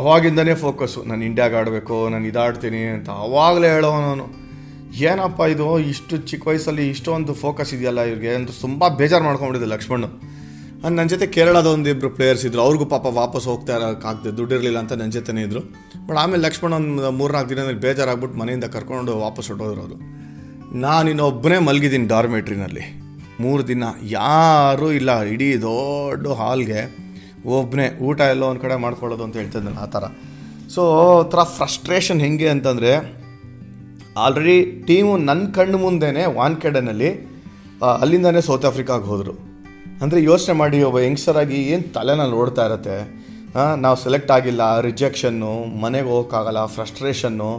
ಅವಾಗಿಂದನೇ 0.00 0.54
ಫೋಕಸ್ಸು 0.54 1.00
ನಾನು 1.04 1.22
ಇಂಡಿಯಾಗೆ 1.24 1.56
ಆಡಬೇಕು, 1.56 1.96
ನಾನು 2.12 2.26
ಇದಾಡ್ತೀನಿ 2.26 2.82
ಅಂತ 2.94 3.08
ಅವಾಗಲೇ 3.26 3.68
ಹೇಳೋನು 3.74 4.26
ಏನಪ್ಪ 5.08 5.40
ಇದು? 5.54 5.66
ಇಷ್ಟು 5.92 6.16
ಚಿಕ್ಕ 6.30 6.46
ವಯಸ್ಸಲ್ಲಿ 6.48 6.84
ಇಷ್ಟೊಂದು 6.88 7.32
ಫೋಕಸ್ 7.34 7.72
ಇದೆಯಲ್ಲ 7.74 8.02
ಇವ್ರಿಗೆ? 8.10 8.32
ಅಂತ 8.38 8.50
ತುಂಬ 8.60 8.88
ಬೇಜಾರು 9.00 9.24
ಮಾಡ್ಕೊಂಡ್ಬಿಟ್ಟಿದೆ 9.24 9.70
ಲಕ್ಷ್ಮಣ್ 9.74 10.06
ನನ್ನ 10.86 11.04
ಜೊತೆ 11.12 11.26
ಕೇರಳದ 11.34 11.68
ಒಂದು 11.74 11.88
ಇಬ್ಬರು 11.92 12.08
ಪ್ಲೇಯರ್ಸ್ 12.16 12.44
ಇದ್ರು. 12.46 12.60
ಅವ್ರಿಗೂ 12.64 12.84
ಪಾಪ 12.92 13.06
ವಾಪಸ್ 13.18 13.46
ಹೋಗ್ತಾ 13.50 13.72
ಇರೋಕ್ಕಾಗ್ತದೆ 13.76 14.30
ದುಡ್ಡಿರಲಿಲ್ಲ 14.38 14.78
ಅಂತ 14.82 14.92
ನನ್ನ 15.00 15.12
ಜೊತೆನೇ 15.16 15.42
ಇದ್ದರು 15.46 15.62
ಬಟ್ 16.06 16.18
ಆಮೇಲೆ 16.22 16.42
ಲಕ್ಷ್ಮಣ 16.46 16.72
ಒಂದು 16.80 17.10
ಮೂರ್ನಾಲ್ಕು 17.20 17.50
ದಿನದಲ್ಲಿ 17.52 17.80
ಬೇಜಾರಾಗ್ಬಿಟ್ಟು 17.84 18.36
ಮನೆಯಿಂದ 18.40 18.66
ಕರ್ಕೊಂಡು 18.74 19.12
ವಾಪಸ್ 19.24 19.48
ಹೊಟ್ಟೋದ್ರು 19.50 19.80
ಅವರು. 19.84 19.96
ನಾನು 20.84 21.06
ಇನ್ನೊಬ್ಬನೇ 21.12 21.58
ಮಲಗಿದ್ದೀನಿ 21.68 22.06
ಡಾರ್ಮೆಟ್ರಿನಲ್ಲಿ. 22.12 22.84
ಮೂರು 23.44 23.62
ದಿನ 23.70 23.84
ಯಾರೂ 24.18 24.90
ಇಲ್ಲ. 24.98 25.10
ಇಡೀ 25.34 25.48
ದೊಡ್ಡ 25.66 26.26
ಹಾಲ್ಗೆ 26.42 26.80
ಒಬ್ಬನೇ 27.56 27.86
ಊಟ 28.08 28.20
ಎಲ್ಲ 28.34 28.44
ಒಂದು 28.50 28.62
ಕಡೆ 28.66 28.76
ಮಾಡ್ಕೊಳ್ಳೋದು 28.84 29.24
ಅಂತ 29.26 29.36
ಹೇಳ್ತಿದ್ನಲ್ಲ 29.40 29.82
ಆ 29.86 29.90
ಥರ. 29.96 30.04
ಸೊ 30.74 30.82
ಥರ 31.32 31.42
ಫ್ರಸ್ಟ್ರೇಷನ್ 31.56 32.22
ಹೆಂಗೆ 32.26 32.48
ಅಂತಂದರೆ 32.54 32.92
ಆಲ್ರೆಡಿ 34.24 34.58
ಟೀಮು 34.86 35.12
ನನ್ನ 35.28 35.44
ಕಣ್ಣು 35.58 35.78
ಮುಂದೆನೇ 35.84 36.24
ವಾನ್ಕೆಡನಲ್ಲಿ 36.38 37.10
ಅಲ್ಲಿಂದನೇ 38.02 38.40
ಸೌತ್ 38.50 38.66
ಆಫ್ರಿಕಾಗೆ 38.72 39.06
ಹೋದರು. 39.12 39.34
ಅಂದರೆ 40.02 40.18
ಯೋಚನೆ 40.30 40.54
ಮಾಡಿ, 40.60 40.78
ಒಬ್ಬ 40.88 40.98
ಹೆಂಗ್ಸರಾಗಿ 41.06 41.58
ಏನು 41.74 41.84
ತಲೆನಲ್ಲಿ 41.96 42.36
ಓಡ್ತಾ 42.40 42.64
ಇರತ್ತೆ? 42.68 42.96
ನಾವು 43.84 43.96
ಸೆಲೆಕ್ಟ್ 44.04 44.32
ಆಗಿಲ್ಲ 44.36 44.62
ರಿಜೆಕ್ಷನ್ನು 44.86 45.52
ಮನೆಗೆ 45.82 46.08
ಹೋಗೋಕ್ಕಾಗಲ್ಲ 46.12 46.62
ಫ್ರಸ್ಟ್ರೇಷನ್ನು 46.74 47.50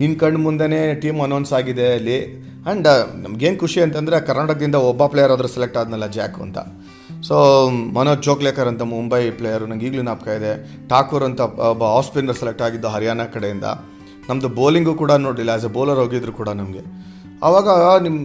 ನಿನ್ನ 0.00 0.14
ಕಣ್ಣು 0.22 0.40
ಮುಂದೆನೇ 0.46 0.80
ಟೀಮ್ 1.02 1.20
ಅನೌನ್ಸ್ 1.26 1.52
ಆಗಿದೆ 1.58 1.86
ಅಲ್ಲಿ 1.98 2.18
ಆ್ಯಂಡ್ 2.66 2.88
ನಮಗೇನು 3.24 3.58
ಖುಷಿ 3.62 3.78
ಅಂತಂದರೆ 3.84 4.16
ಕರ್ನಾಟಕದಿಂದ 4.28 4.76
ಒಬ್ಬ 4.90 5.02
ಪ್ಲೇಯರ್ 5.12 5.32
ಆದರೂ 5.34 5.48
ಸೆಲೆಕ್ಟ್ 5.54 5.78
ಆದ್ನಲ್ಲ 5.82 6.06
ಜಾಕು 6.18 6.40
ಅಂತ. 6.46 6.58
ಸೊ 7.28 7.36
ಮನೋಜ್ 7.98 8.22
ಜೋಕ್ಲೇಕರ್ 8.28 8.68
ಅಂತ 8.72 8.82
ಮುಂಬೈ 8.94 9.22
ಪ್ಲೇಯರು 9.38 9.66
ನನಗೆ 9.70 9.86
ಈಗಲೂ 9.88 10.02
ನಾಪಕ 10.10 10.28
ಇದೆ. 10.40 10.52
ಠಾಕೂರ್ 10.90 11.24
ಅಂತ 11.28 11.40
ಒಬ್ಬ 11.70 11.84
ಆಫ್ 11.98 12.06
ಸ್ಪಿನ್ನರ್ 12.08 12.38
ಸೆಲೆಕ್ಟ್ 12.40 12.62
ಆಗಿದ್ದು 12.66 12.90
ಹರಿಯಾಣ 12.96 13.20
ಕಡೆಯಿಂದ. 13.36 13.66
ನಮ್ಮದು 14.28 14.50
ಬೌಲಿಂಗು 14.60 14.94
ಕೂಡ 15.02 15.12
ನೋಡಿಲ್ಲ 15.26 15.50
ಆ್ಯಸ್ 15.56 15.66
ಎ 15.68 15.72
ಬೌಲರ್ 15.78 16.00
ಹೋಗಿದ್ರು 16.02 16.32
ಕೂಡ 16.40 16.50
ನಮಗೆ. 16.60 16.84
ಆವಾಗ 17.46 17.68
ನಿಮ್ಮ 18.06 18.18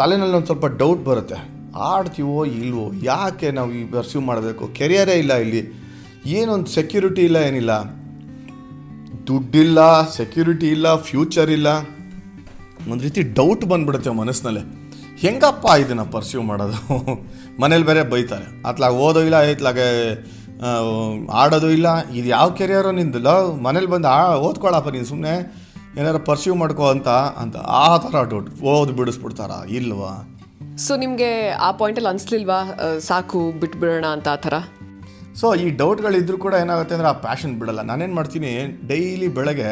ತಲೆನಲ್ಲಿ 0.00 0.36
ಒಂದು 0.40 0.50
ಸ್ವಲ್ಪ 0.52 0.66
ಡೌಟ್ 0.82 1.02
ಬರುತ್ತೆ. 1.10 1.38
ಆಡ್ತೀವೋ 1.76 2.44
ಇಲ್ವೋ 2.44 2.92
ಯಾಕೆ 3.02 3.50
ನಾವು 3.50 3.72
ಈ 3.72 3.84
ಪರ್ಸ್ಯೂ 3.84 4.20
ಮಾಡಬೇಕು? 4.20 4.68
ಕೆರಿಯರೇ 4.68 5.14
ಇಲ್ಲ 5.14 5.34
ಇಲ್ಲಿ. 5.34 5.86
ಏನೊಂದು 6.26 6.66
ಸೆಕ್ಯೂರಿಟಿ 6.66 7.22
ಇಲ್ಲ 7.22 7.36
ಏನಿಲ್ಲ. 7.36 7.70
ದುಡ್ಡಿಲ್ಲ 9.26 10.08
ಸೆಕ್ಯೂರಿಟಿ 10.08 10.68
ಇಲ್ಲ 10.68 10.94
ಫ್ಯೂಚರ್ 10.96 11.50
ಇಲ್ಲ. 11.50 11.66
ಒಂದು 12.90 13.02
ರೀತಿ 13.02 13.22
ಡೌಟ್ 13.22 13.64
ಬಂದ್ಬಿಡುತ್ತೆ 13.64 14.10
ಮನಸ್ಸಿನಲ್ಲೇ. 14.10 14.60
ಹೆಂಗಪ್ಪ 15.16 15.66
ಇದನ್ನು 15.80 16.04
ಪರ್ಸ್ಯೂ 16.04 16.42
ಮಾಡೋದು? 16.42 16.98
ಮನೇಲಿ 17.60 17.86
ಬೇರೆ 17.86 18.02
ಬೈತಾರೆ. 18.02 18.62
ಅತ್ಲಾಗ 18.68 18.92
ಓದೋ 18.92 19.20
ಇಲ್ಲ 19.20 19.50
ಐತ್ಲಾಗೆ 19.50 20.14
ಆ, 20.62 20.68
ಆಡೋದು 21.32 21.70
ಇಲ್ಲ. 21.70 22.08
ಇದು 22.08 22.28
ಯಾವ 22.28 22.50
ಕೆರಿಯರು 22.50 22.90
ನಿಂದು? 22.92 23.18
ಲವ್ 23.18 23.62
ಮನೇಲಿ 23.62 23.86
ಬಂದು 23.86 24.08
ಆ 24.08 24.34
ಓದ್ಕೊಳಪ್ಪ 24.34 24.88
ನೀನು 24.88 25.04
ಸುಮ್ಮನೆ 25.04 25.66
ಏನಾರು 25.98 26.18
ಪರ್ಸ್ಯೂ 26.18 26.54
ಮಾಡ್ಕೋ 26.54 26.88
ಅಂತ 26.88 27.08
ಅಂತ. 27.08 27.56
ಆ 27.56 27.96
ಥರ 27.96 28.22
ಡೌಟ್ 28.22 28.62
ಓದ್ 28.62 28.92
ಬಿಡಿಸ್ಬಿಡ್ತಾರಾ? 28.92 29.64
ಇಲ್ವಾ? 29.68 30.35
ಸೊ 30.84 30.92
ನಿಮಗೆ 31.02 31.28
ಆ 31.66 31.68
ಪಾಯಿಂಟಲ್ಲಿ 31.80 32.08
ಅನಿಸ್ಲಿಲ್ವಾ? 32.10 32.58
ಸಾಕು, 33.08 33.40
ಬಿಟ್ಬಿಡೋಣ 33.60 34.06
ಅಂತ 34.16 34.28
ಆ 34.34 34.38
ಥರ? 34.46 34.54
ಸೊ 35.40 35.46
ಈ 35.62 35.66
ಡೌಟ್ಗಳಿದ್ರೂ 35.80 36.36
ಕೂಡ 36.44 36.54
ಏನಾಗುತ್ತೆ 36.64 36.94
ಅಂದರೆ 36.96 37.08
ಆ 37.12 37.14
ಪ್ಯಾಷನ್ 37.26 37.54
ಬಿಡಲ್ಲ. 37.60 37.80
ನಾನೇನು 37.90 38.14
ಮಾಡ್ತೀನಿ 38.18 38.50
ಡೈಲಿ 38.90 39.28
ಬೆಳಗ್ಗೆ 39.38 39.70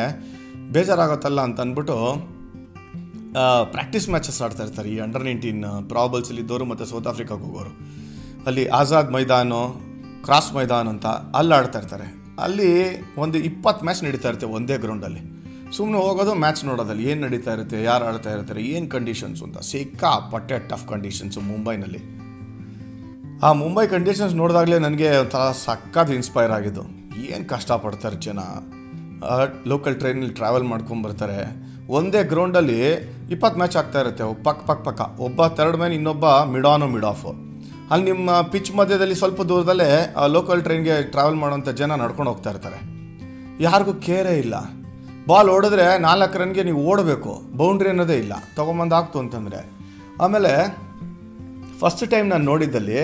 ಬೇಜಾರಾಗುತ್ತಲ್ಲ 0.74 1.40
ಅಂತ 1.48 1.60
ಅಂದ್ಬಿಟ್ಟು 1.64 1.96
ಪ್ರಾಕ್ಟೀಸ್ 3.74 4.08
ಮ್ಯಾಚಸ್ 4.14 4.40
ಆಡ್ತಾ 4.46 4.62
ಇರ್ತಾರೆ 4.66 4.88
ಈ 4.94 4.96
ಅಂಡರ್ 5.06 5.24
ನೈನ್ಟೀನ್ 5.28 5.62
ಪ್ರಾಬಲ್ಸಲ್ಲಿ 5.92 6.42
ಇದ್ದವರು 6.44 6.64
ಮತ್ತು 6.72 6.84
ಸೌತ್ 6.90 7.08
ಆಫ್ರಿಕಾಗೆ 7.12 7.42
ಹೋಗೋರು. 7.46 7.72
ಅಲ್ಲಿ 8.48 8.64
ಆಜಾದ್ 8.80 9.10
ಮೈದಾನು 9.16 9.60
ಕ್ರಾಸ್ 10.26 10.50
ಮೈದಾನ್ 10.56 10.88
ಅಂತ 10.94 11.06
ಅಲ್ಲಿ 11.40 11.54
ಆಡ್ತಾ 11.58 11.78
ಇರ್ತಾರೆ. 11.82 12.06
ಅಲ್ಲಿ 12.46 12.70
ಒಂದು 13.24 13.38
ಇಪ್ಪತ್ತು 13.48 13.84
ಮ್ಯಾಚ್ 13.86 14.02
ನಡೀತಾ 14.08 14.28
ಇರ್ತವೆ 14.32 14.52
ಒಂದೇ 14.60 14.76
ಗ್ರೌಂಡಲ್ಲಿ 14.86 15.22
ಸುಮ್ಮನೆ 15.76 15.98
ಹೋಗೋದು 16.06 16.34
ಮ್ಯಾಚ್ 16.34 16.64
ನೋಡೋದಲ್ಲಿ 16.64 17.04
ಏನು 17.10 17.20
ನಡೀತಾ 17.26 17.52
ಇರುತ್ತೆ, 17.52 17.82
ಯಾರು 17.82 18.04
ಆಡ್ತಾ 18.08 18.32
ಇರ್ತಾರೆ, 18.34 18.62
ಏನು 18.74 18.86
ಕಂಡೀಷನ್ಸ್ 18.88 19.42
ಅಂತ. 19.42 19.58
ಸಿಕ್ಕಾಪಟ್ಟೆ 19.70 20.58
ಟಫ್ 20.70 20.86
ಕಂಡೀಷನ್ಸು 20.88 21.40
ಮುಂಬೈನಲ್ಲಿ. 21.40 22.00
ಆ 23.46 23.48
ಮುಂಬೈ 23.62 23.86
ಕಂಡೀಷನ್ಸ್ 23.86 24.34
ನೋಡಿದಾಗಲೇ 24.34 24.78
ನನಗೆ 24.78 25.08
ಒಂಥರ 25.22 25.44
ಸಕ್ಕತ್ 25.64 26.12
ಇನ್ಸ್ಪೈರ್ 26.18 26.52
ಆಗಿದ್ದು. 26.58 26.84
ಏನು 27.30 27.44
ಕಷ್ಟಪಡ್ತಾರೆ 27.48 28.16
ಜನ. 28.26 28.40
ಲೋಕಲ್ 29.72 29.96
ಟ್ರೈನಲ್ಲಿ 30.00 30.34
ಟ್ರಾವೆಲ್ 30.34 30.66
ಮಾಡ್ಕೊಂಬರ್ತಾರೆ. 30.72 31.38
ಒಂದೇ 31.88 32.20
ಗ್ರೌಂಡಲ್ಲಿ 32.30 32.78
ಇಪ್ಪತ್ತು 33.34 33.58
ಮ್ಯಾಚ್ 33.60 33.76
ಆಗ್ತಾ 33.76 34.00
ಇರುತ್ತೆ. 34.00 34.24
ಪಕ್ಕ 34.46 34.62
ಪಕ್ಕ 34.70 34.80
ಪಕ್ಕ 34.88 35.00
ಒಬ್ಬ 35.26 35.46
ಥರ್ಡ್ 35.46 35.76
ಮ್ಯಾನ್ 35.76 35.94
ಇನ್ನೊಬ್ಬ 35.98 36.26
ಮಿಡ್ 36.52 36.66
ಆನು 36.66 36.86
ಮಿಡ್ 36.94 37.04
ಆಫು 37.04 37.32
ಅಲ್ಲಿ 37.90 38.04
ನಿಮ್ಮ 38.10 38.30
ಪಿಚ್ 38.52 38.70
ಮಧ್ಯದಲ್ಲಿ 38.76 39.14
ಸ್ವಲ್ಪ 39.14 39.42
ದೂರದಲ್ಲೇ 39.50 39.88
ಲೋಕಲ್ 40.36 40.62
ಟ್ರೈನ್ಗೆ 40.62 40.94
ಟ್ರಾವೆಲ್ 41.10 41.38
ಮಾಡೋಂಥ 41.42 41.68
ಜನ 41.80 41.94
ನಡ್ಕೊಂಡು 42.02 42.30
ಹೋಗ್ತಾ 42.32 42.50
ಇರ್ತಾರೆ. 42.50 42.78
ಯಾರಿಗೂ 43.64 43.94
ಕೇರೇ 44.06 44.34
ಇಲ್ಲ. 44.44 44.54
ಬಾಲ್ 45.28 45.48
ಓಡಿದ್ರೆ 45.48 45.98
ನಾಲ್ಕು 45.98 46.38
ರನ್ಗೆ 46.38 46.62
ನೀವು 46.62 46.86
ಓಡಬೇಕು. 46.86 47.56
ಬೌಂಡ್ರಿ 47.56 47.88
ಅನ್ನೋದೇ 47.88 48.16
ಇಲ್ಲ. 48.18 48.32
ತೊಗೊಂಬಂದು 48.56 48.94
ಆಗ್ತು 48.94 49.18
ಅಂತಂದರೆ. 49.18 49.70
ಆಮೇಲೆ 50.20 50.76
ಫಸ್ಟ್ 51.80 52.10
ಟೈಮ್ 52.10 52.28
ನಾನು 52.28 52.44
ನೋಡಿದ್ದಲ್ಲಿ 52.44 52.98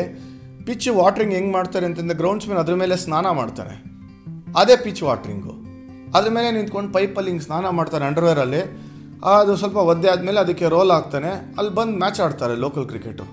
ಪಿಚ್ 0.66 0.88
ವಾಟ್ರಿಂಗ್ 0.88 1.34
ಹೆಂಗೆ 1.34 1.52
ಮಾಡ್ತಾರೆ 1.52 1.86
ಅಂತಂದರೆ 1.86 2.16
ಗ್ರೌಂಡ್ಸ್ 2.16 2.48
ಮೇಲೆ 2.48 2.60
ಅದ್ರ 2.60 2.74
ಮೇಲೆ 2.74 2.96
ಸ್ನಾನ 2.96 3.30
ಮಾಡ್ತಾರೆ. 3.30 3.74
ಅದೇ 4.56 4.76
ಪಿಚ್ 4.76 5.02
ವಾಟ್ರಿಂಗು 5.02 5.54
ಅದ್ರ 6.18 6.30
ಮೇಲೆ 6.30 6.50
ನಿಂತ್ಕೊಂಡು 6.50 6.92
ಪೈಪಲ್ಲಿ 6.92 7.30
ಹಿಂಗೆ 7.30 7.44
ಸ್ನಾನ 7.44 7.68
ಮಾಡ್ತಾರೆ 7.68 8.04
ಅಂಡರ್ವೇರಲ್ಲಿ 8.04 8.62
ಅದು 9.24 9.56
ಸ್ವಲ್ಪ 9.56 9.76
ಒದ್ದೆ 9.76 10.08
ಆದಮೇಲೆ 10.08 10.40
ಅದಕ್ಕೆ 10.40 10.68
ರೋಲ್ 10.68 10.90
ಆಗ್ತಾನೆ 10.90 11.30
ಅಲ್ಲಿ 11.58 11.74
ಬಂದು 11.74 11.98
ಮ್ಯಾಚ್ 11.98 12.20
ಆಡ್ತಾರೆ 12.20 12.54
ಲೋಕಲ್ 12.56 12.86
ಕ್ರಿಕೆಟು 12.86 13.24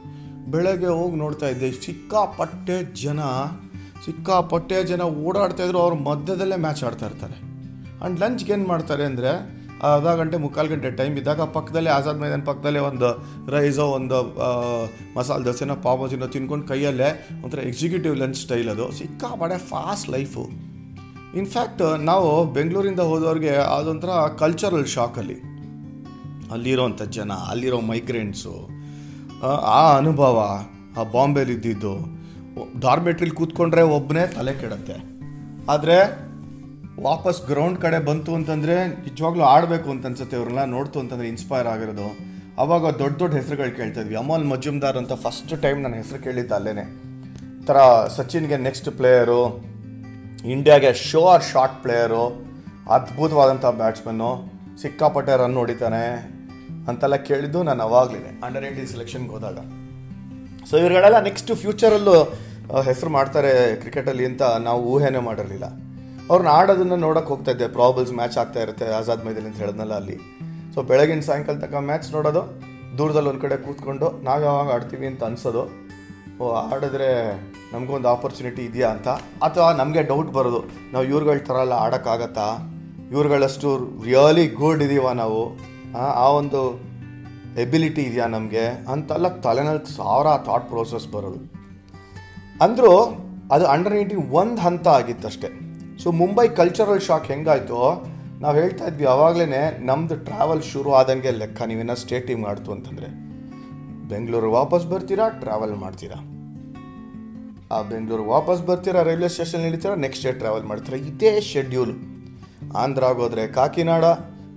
ಬೆಳಗ್ಗೆ 0.51 0.88
ಹೋಗಿ 0.88 1.15
ನೋಡ್ತಾ 1.15 1.47
ಇದ್ದೆ, 1.47 1.71
ಸಿಕ್ಕಾಪಟ್ಟೆ 1.71 2.95
ಜನ 2.95 3.19
ಸಿಕ್ಕಾಪಟ್ಟೆ 4.05 4.83
ಜನ 4.83 5.01
ಓಡಾಡ್ತಾ 5.01 5.63
ಇದ್ರು, 5.63 5.79
ಅವ್ರ 5.79 5.93
ಮಧ್ಯದಲ್ಲೇ 5.93 6.55
ಮ್ಯಾಚ್ 6.55 6.83
ಆಡ್ತಾ 6.83 7.05
ಇರ್ತಾರೆ. 7.05 7.56
ಆ್ಯಂಡ್ 7.99 8.19
ಲಂಚ್ಗೆ 8.23 8.53
ಏನು 8.55 8.67
ಮಾಡ್ತಾರೆ 8.73 9.05
ಅಂದರೆ 9.11 9.31
ಅರ್ಧ 9.87 10.11
ಗಂಟೆ, 10.19 10.35
ಮುಕ್ಕಾಲು 10.43 10.69
ಗಂಟೆ 10.73 10.89
ಟೈಮ್ 10.99 11.15
ಇದ್ದಾಗ 11.19 11.41
ಪಕ್ಕದಲ್ಲೇ 11.55 11.89
ಆಜಾದ್ 11.95 12.19
ಮೈದಾನ 12.21 12.43
ಪಕ್ಕದಲ್ಲೇ 12.49 12.81
ಒಂದು 12.89 13.09
ರೈಸೋ, 13.55 13.85
ಒಂದು 13.97 14.19
ಮಸಾಲೆ 15.17 15.45
ದೋಸೆನೋ, 15.47 15.75
ಪಾವ್ 15.85 16.05
ತಿನ್ಕೊಂಡು 16.35 16.65
ಕೈಯಲ್ಲೇ 16.71 17.09
ಒಂಥರ 17.43 17.59
ಎಕ್ಸಿಕ್ಯೂಟಿವ್ 17.71 18.15
ಲಂಚ್ 18.23 18.39
ಸ್ಟೈಲ್ 18.45 18.69
ಅದು. 18.75 18.87
ಸಿಕ್ಕಾಪಡೆ 18.99 19.57
ಫಾಸ್ಟ್ 19.71 20.09
ಲೈಫು 20.15 20.43
ಇನ್ಫ್ಯಾಕ್ಟ್ 21.41 21.83
ನಾವು 22.09 22.29
ಬೆಂಗಳೂರಿಂದ 22.55 23.01
ಹೋದವ್ರಿಗೆ 23.11 23.53
ಅದೊಂಥರ 23.77 24.11
ಕಲ್ಚರಲ್ 24.39 24.87
ಶಾಕಲ್ಲಿ 24.95 25.37
ಅಲ್ಲಿರೋಂಥ 26.55 27.01
ಜನ, 27.17 27.31
ಅಲ್ಲಿರೋ 27.51 27.79
ಮೈಗ್ರೆಂಟ್ಸು 27.91 28.53
ಆ 29.77 29.81
ಅನುಭವ, 29.97 30.37
ಆ 30.99 31.03
ಬಾಂಬೆಲಿ 31.15 31.53
ಇದ್ದಿದ್ದು 31.53 31.93
ಡಾರ್ಮೆಟ್ರಿಲಿ 32.85 33.35
ಕೂತ್ಕೊಂಡ್ರೆ 33.39 33.83
ಒಬ್ಬನೇ 33.97 34.23
ತಲೆ 34.37 34.53
ಕೆಡತ್ತೆ. 34.61 34.95
ಆದರೆ 35.73 35.97
ವಾಪಸ್ 37.01 37.47
ಗ್ರೌಂಡ್ 37.47 37.81
ಕಡೆ 37.81 38.05
ಬಂತು 38.05 38.35
ಅಂತಂದರೆ 38.35 38.87
ನಿಜವಾಗ್ಲೂ 38.87 39.43
ಆಡಬೇಕು 39.43 39.89
ಅಂತ 39.89 40.05
ಅನ್ಸುತ್ತೆ 40.05 40.37
ಇವ್ರನ್ನ 40.37 40.63
ನೋಡ್ತು 40.65 40.99
ಅಂತಂದರೆ 40.99 41.27
ಇನ್ಸ್ಪೈರ್ 41.27 41.67
ಆಗಿರೋದು. 41.67 42.07
ಅವಾಗ 42.57 42.89
ದೊಡ್ಡ 42.89 43.19
ದೊಡ್ಡ 43.19 43.35
ಹೆಸರುಗಳು 43.35 43.75
ಕೇಳ್ತಾ 43.75 44.01
ಇದ್ವಿ. 44.01 44.15
ಅಮೋಲ್ 44.15 44.45
ಮಜುಮ್ದಾರ್ 44.45 44.97
ಅಂತ 44.97 45.13
ಫಸ್ಟ್ 45.13 45.61
ಟೈಮ್ 45.61 45.83
ನನ್ನ 45.83 45.95
ಹೆಸರು 45.95 46.23
ಕೇಳಿದ್ದೆ 46.23 46.55
ಅಲ್ಲೇ 46.55 46.85
ಥರ 47.65 47.77
ಸಚಿನ್ಗೆ 48.07 48.57
ನೆಕ್ಸ್ಟ್ 48.57 48.89
ಪ್ಲೇಯರು 48.89 49.41
ಇಂಡಿಯಾಗೆ 50.45 50.93
ಶೋರ್ 50.93 51.43
ಶಾರ್ಟ್ 51.43 51.83
ಪ್ಲೇಯರು 51.83 52.23
ಅದ್ಭುತವಾದಂಥ 52.91 53.65
ಬ್ಯಾಟ್ಸ್ಮನ್ನು 53.65 54.29
ಸಿಕ್ಕಾಪಟ್ಟೆ 54.81 55.37
ರನ್ 55.37 55.55
ಹೊಡಿತಾನೆ 55.55 56.03
ಅಂತೆಲ್ಲ 56.87 57.15
ಕೇಳಿದ್ದು 57.15 57.63
ನಾನು 57.63 57.83
ಅವಾಗಲೇ 57.83 58.39
ಅಂಡರ್ 58.43 58.63
ಏಯ್ಟೀನ್ 58.63 58.87
ಸೆಲೆಕ್ಷನ್ಗೆ 58.87 59.29
ಹೋದಾಗ. 59.29 59.57
ಸೊ 60.69 60.77
ಇವ್ರುಗಳೆಲ್ಲ 60.77 61.19
ನೆಕ್ಸ್ಟ್ 61.19 61.51
ಫ್ಯೂಚರಲ್ಲೂ 61.55 62.23
ಹೆಸರು 62.81 63.09
ಮಾಡ್ತಾರೆ 63.09 63.75
ಕ್ರಿಕೆಟಲ್ಲಿ 63.75 64.25
ಅಂತ 64.25 64.41
ನಾವು 64.41 64.81
ಊಹೆನೇ 64.83 65.19
ಮಾಡಿರಲಿಲ್ಲ. 65.19 65.87
ಅವ್ರನ್ನ 66.29 66.50
ಆಡೋದನ್ನ 66.50 66.93
ನೋಡೋಕೆ 66.93 67.27
ಹೋಗ್ತಾ 67.27 67.51
ಇದ್ದೆ. 67.51 67.67
ಪ್ರಾಬಲ್ಸ್ 67.67 68.13
ಮ್ಯಾಚ್ 68.13 68.38
ಆಗ್ತಾ 68.38 68.60
ಇರುತ್ತೆ. 68.60 68.93
ಆಜಾದ್ 68.93 69.25
ಮೈದಾನ 69.25 69.46
ಅಂತ 69.46 69.55
ಹೇಳಿದ್ನಲ್ಲ 69.55 69.93
ಅಲ್ಲಿ. 69.93 70.17
ಸೊ 70.74 70.81
ಬೆಳಗಿನ 70.81 71.19
ಸಾಯಂಕಾಲ 71.19 71.60
ತನಕ 71.60 71.75
ಮ್ಯಾಚ್ 71.79 72.12
ನೋಡೋದು. 72.12 72.62
ದೂರದಲ್ಲಿ 72.98 73.29
ಒಂದು 73.29 73.41
ಕಡೆ 73.41 73.57
ಕೂತ್ಕೊಂಡು 73.57 74.24
ನಾವು 74.24 74.43
ಯಾವಾಗ 74.43 74.72
ಆಡ್ತೀವಿ 74.72 75.07
ಅಂತ 75.07 75.24
ಅನ್ಸೋದು. 75.24 75.88
ಓ 76.43 76.53
ಆಡಿದ್ರೆ 76.53 77.39
ನಮಗೊಂದು 77.74 78.10
ಆಪರ್ಚುನಿಟಿ 78.10 78.65
ಇದೆಯಾ 78.65 78.89
ಅಂತ. 78.89 79.07
ಅಥವಾ 79.43 79.72
ನಮಗೆ 79.72 80.03
ಡೌಟ್ 80.03 80.31
ಬರೋದು. 80.31 80.63
ನಾವು 80.93 81.05
ಇವ್ರುಗಳ 81.05 81.38
ಥರ 81.38 81.53
ಎಲ್ಲ 81.53 81.74
ಆಡೋಕ್ಕಾಗತ್ತಾ 81.74 82.57
ಇವ್ರುಗಳಷ್ಟು 83.12 84.01
ರಿಯಲಿ 84.03 84.48
ಗುಡ್ 84.48 84.84
ಇದೀವ 84.84 85.12
ನಾವು. 85.12 85.60
ಆ, 85.98 86.01
ಆ 86.01 86.27
ಒಂದು 86.27 86.79
ಎಬಿಲಿಟಿ 87.62 88.01
ಇದೆಯಾ 88.01 88.25
ನಮಗೆ? 88.25 88.65
ಅಂತೆಲ್ಲ 88.67 89.27
ತಲೆನಲ್ಲಿ 89.27 89.96
ಸಾವಿರ 89.96 90.27
ಥಾಟ್ 90.43 90.67
ಪ್ರೋಸೆಸ್ 90.67 91.12
ಬರೋದು. 91.12 91.53
ಅಂದರೂ 92.62 93.17
ಅದು 93.51 93.65
ಅಂಡರ್ 93.65 93.93
ನೈಂಟಿ 93.93 94.15
ಒಂದು 94.15 94.62
ಹಂತ 94.62 94.88
ಆಗಿತ್ತಷ್ಟೇ. 94.88 95.66
ಸೊ 96.03 96.11
ಮುಂಬೈ 96.11 96.47
ಕಲ್ಚರಲ್ 96.47 97.01
ಶಾಕ್ 97.01 97.25
ಹೆಂಗಾಯ್ತು? 97.25 97.79
ನಾವು 98.41 98.55
ಹೇಳ್ತಾ 98.55 98.85
ಇದ್ವಿ 98.85 99.05
ಅವಾಗಲೇ 99.05 99.61
ನಮ್ದು 99.79 100.15
ಟ್ರಾವೆಲ್ 100.15 100.61
ಶುರು 100.61 100.93
ಆದಂಗೆ 100.93 101.31
ಲೆಕ್ಕ 101.31 101.61
ನೀವೇನ 101.61 101.93
ಸ್ಟೇಟ್ 101.93 102.27
ಟೀಮ್ 102.27 102.45
ಆಡ್ತು 102.45 102.71
ಅಂತಂದರೆ. 102.71 103.07
ಬೆಂಗಳೂರು 104.09 104.51
ವಾಪಸ್ 104.51 104.87
ಬರ್ತೀರಾ 104.87 105.29
ಟ್ರಾವೆಲ್ 105.29 105.75
ಮಾಡ್ತೀರಾ? 105.75 106.19
ಆ 107.71 107.81
ಬೆಂಗಳೂರು 107.81 108.25
ವಾಪಸ್ 108.25 108.61
ಬರ್ತೀರಾ, 108.63 109.01
ರೈಲ್ವೆ 109.01 109.29
ಸ್ಟೇಷನ್ 109.29 109.61
ಇಳಿತೀರಾ 109.61 109.95
ನೆಕ್ಸ್ಟ್ 109.95 110.25
ಡೇ 110.25 110.31
ಟ್ರಾವೆಲ್ 110.31 110.63
ಮಾಡ್ತೀರಾ? 110.63 110.97
ಇದೇ 110.97 111.41
ಶೆಡ್ಯೂಲ್ 111.41 111.93
ಆಂಧ್ರಾಗೋದ್ರೆ 112.75 113.47
ಕಾಕಿನಾಡ 113.47 114.05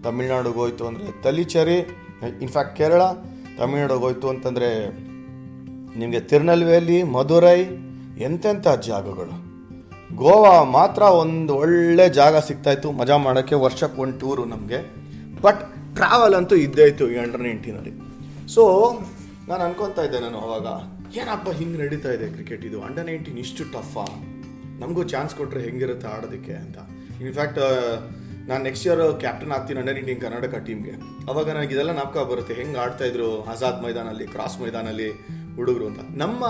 ತಮಿಳ್ನಾಡಿಗೆ 0.05 0.55
ಹೋಯ್ತು 0.55 0.87
ಅಂದರೆ 0.87 1.23
ತಲಿಚೇರಿ 1.23 1.79
ಇನ್ಫ್ಯಾಕ್ಟ್ 2.41 2.77
ಕೇರಳ 2.77 3.03
ತಮಿಳ್ನಾಡಿಗೆ 3.59 4.01
ಹೋಯ್ತು 4.01 4.29
ಅಂತಂದರೆ 4.29 4.71
ನಿಮಗೆ 5.99 6.21
ತಿರುನಲ್ವೇಲಿ, 6.21 7.03
ಮಧುರೈ 7.03 7.61
ಎಂತೆಂಥ 8.25 8.69
ಜಾಗಗಳು. 8.69 9.50
ಗೋವಾ 10.15 10.65
ಮಾತ್ರ 10.65 11.03
ಒಂದು 11.03 11.55
ಒಳ್ಳೆ 11.55 12.09
ಜಾಗ 12.09 12.39
ಸಿಗ್ತಾಯಿತ್ತು. 12.39 12.93
ಮಜಾ 12.93 13.17
ಮಾಡೋಕ್ಕೆ 13.17 13.55
ವರ್ಷಕ್ಕೆ 13.55 14.03
ಒಂದು 14.03 14.19
ಟೂರು 14.19 14.45
ನಮಗೆ. 14.45 14.81
ಬಟ್ 15.43 15.61
ಟ್ರಾವೆಲ್ 15.95 16.35
ಅಂತೂ 16.35 16.57
ಇದ್ದೇ 16.57 16.83
ಇತ್ತು 16.83 17.11
ಈ 17.11 17.17
ಅಂಡರ್ 17.17 17.41
ನೈನ್ಟೀನಲ್ಲಿ 17.41 17.93
ಸೊ 18.55 18.63
ನಾನು 19.49 19.63
ಅನ್ಕೊತಾ 19.65 20.03
ಇದ್ದೆ 20.03 20.19
ನಾನು 20.21 20.39
ಅವಾಗ, 20.39 20.67
ಏನಪ್ಪ 21.17 21.49
ಹಿಂಗೆ 21.51 21.79
ನಡೀತಾ 21.79 22.13
ಇದೆ 22.13 22.29
ಕ್ರಿಕೆಟ್ 22.29 22.65
ಇದು? 22.65 22.83
ಅಂಡರ್ 22.83 23.07
ನೈನ್ಟೀನ್ 23.07 23.39
ಇಷ್ಟು 23.39 23.65
ಟಫಾ 23.65 24.05
ನಮಗೂ 24.79 25.03
ಚಾನ್ಸ್ 25.05 25.35
ಕೊಟ್ಟರೆ 25.35 25.61
ಹೆಂಗಿರುತ್ತೆ 25.63 26.09
ಆಡೋದಕ್ಕೆ 26.09 26.53
ಅಂತ. 26.53 26.79
ಇನ್ಫ್ಯಾಕ್ಟ್ 27.21 27.59
ನಾನು 28.49 28.63
ನೆಕ್ಸ್ಟ್ 28.65 28.87
ಇಯರ್ 28.87 29.19
ಕ್ಯಾಪ್ಟನ್ 29.19 29.51
ಆಗ್ತೀನಿ 29.51 29.81
ಅಂಡರ್ 29.81 29.95
ನೈನ್ಟೀನ್ 29.95 30.21
ಕರ್ನಾಟಕ 30.21 30.55
ಟೀಮ್ಗೆ 30.55 30.91
ಅವಾಗ 31.29 31.51
ನನಗೆ 31.51 31.75
ಇದೆಲ್ಲ 31.75 31.93
ನಾಪಕ 31.93 32.19
ಬರುತ್ತೆ. 32.19 32.55
ಹೆಂಗೆ 32.55 32.79
ಆಡ್ತಾಯಿದ್ರು 32.79 33.45
ಆಜಾದ್ 33.45 33.83
ಮೈದಾನಲ್ಲಿ 33.83 34.27
ಕ್ರಾಸ್ 34.27 34.61
ಮೈದಾನಲ್ಲಿ 34.61 35.11
ಹುಡುಗರು 35.57 35.87
ಅಂತ. 35.87 36.01
ನಮ್ಮ 36.11 36.45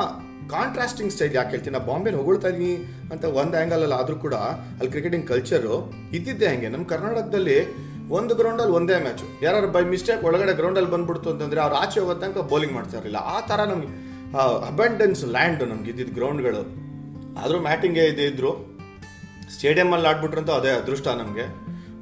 ಕಾಂಟ್ರಾಸ್ಟಿಂಗ್ 0.54 1.12
ಸ್ಟೈಲ್ 1.14 1.34
ಯಾಕೆ 1.38 1.50
ಹೇಳ್ತೀನಿ? 1.54 1.74
ನಾ 1.76 1.82
ಬಾಂಬೆನ 1.90 2.16
ಹೊಗಳ್ತಾ 2.20 2.48
ಇದೀನಿ 2.52 2.72
ಅಂತ 3.12 3.24
ಒಂದು 3.40 3.56
ಆ್ಯಂಗಲಲ್ಲಿ 3.60 3.96
ಆದರೂ 4.00 4.16
ಕೂಡ 4.24 4.36
ಅಲ್ಲಿ 4.78 4.90
ಕ್ರಿಕೆಟಿಂಗ್ 4.94 5.26
ಕಲ್ಚರು 5.32 5.76
ಇದ್ದಿದ್ದೆ 6.18 6.48
ಹಾಗೆ. 6.52 6.68
ನಮ್ಮ 6.74 6.84
ಕರ್ನಾಟಕದಲ್ಲಿ 6.92 7.58
ಒಂದು 8.18 8.34
ಗ್ರೌಂಡಲ್ಲಿ 8.38 8.74
ಒಂದೇ 8.78 8.94
ಮ್ಯಾಚು 9.06 9.26
ಯಾರು 9.46 9.68
ಬೈ 9.74 9.82
ಮಿಸ್ಟೇಕ್ 9.94 10.22
ಒಳಗಡೆ 10.28 10.52
ಗ್ರೌಂಡಲ್ಲಿ 10.60 10.90
ಬಂದ್ಬಿಡ್ತು 10.94 11.28
ಅಂತಂದರೆ 11.32 11.60
ಅವ್ರು 11.64 11.76
ಆಚೆ 11.82 11.98
ಹೋಗೋ 12.02 12.14
ತನಕ 12.22 12.42
ಬೌಲಿಂಗ್ 12.52 12.74
ಮಾಡ್ತಾ 12.78 12.96
ಇರಲಿಲ್ಲ. 12.98 13.20
ಆ 13.34 13.36
ಥರ 13.50 13.60
ನಮಗೆ 13.72 13.90
ಅಬೆಂಡೆನ್ಸ್ 14.70 15.22
ಲ್ಯಾಂಡ್ 15.36 15.62
ನಮ್ಗೆ 15.72 15.90
ಇದ್ದಿದ್ದು 15.92 16.14
ಗ್ರೌಂಡ್ಗಳು 16.18 16.62
ಆದರೂ 17.42 17.58
ಮ್ಯಾಟಿಂಗೇ 17.68 18.04
ಇದೆ 18.12 18.24
ಇದ್ರು. 18.30 18.52
ಸ್ಟೇಡಿಯಮಲ್ಲಿ 19.56 20.08
ಆಡ್ಬಿಟ್ರಂತೂ 20.10 20.52
ಅದೇ 20.60 20.72
ಅದೃಷ್ಟ 20.80 21.08
ನಮಗೆ. 21.22 21.46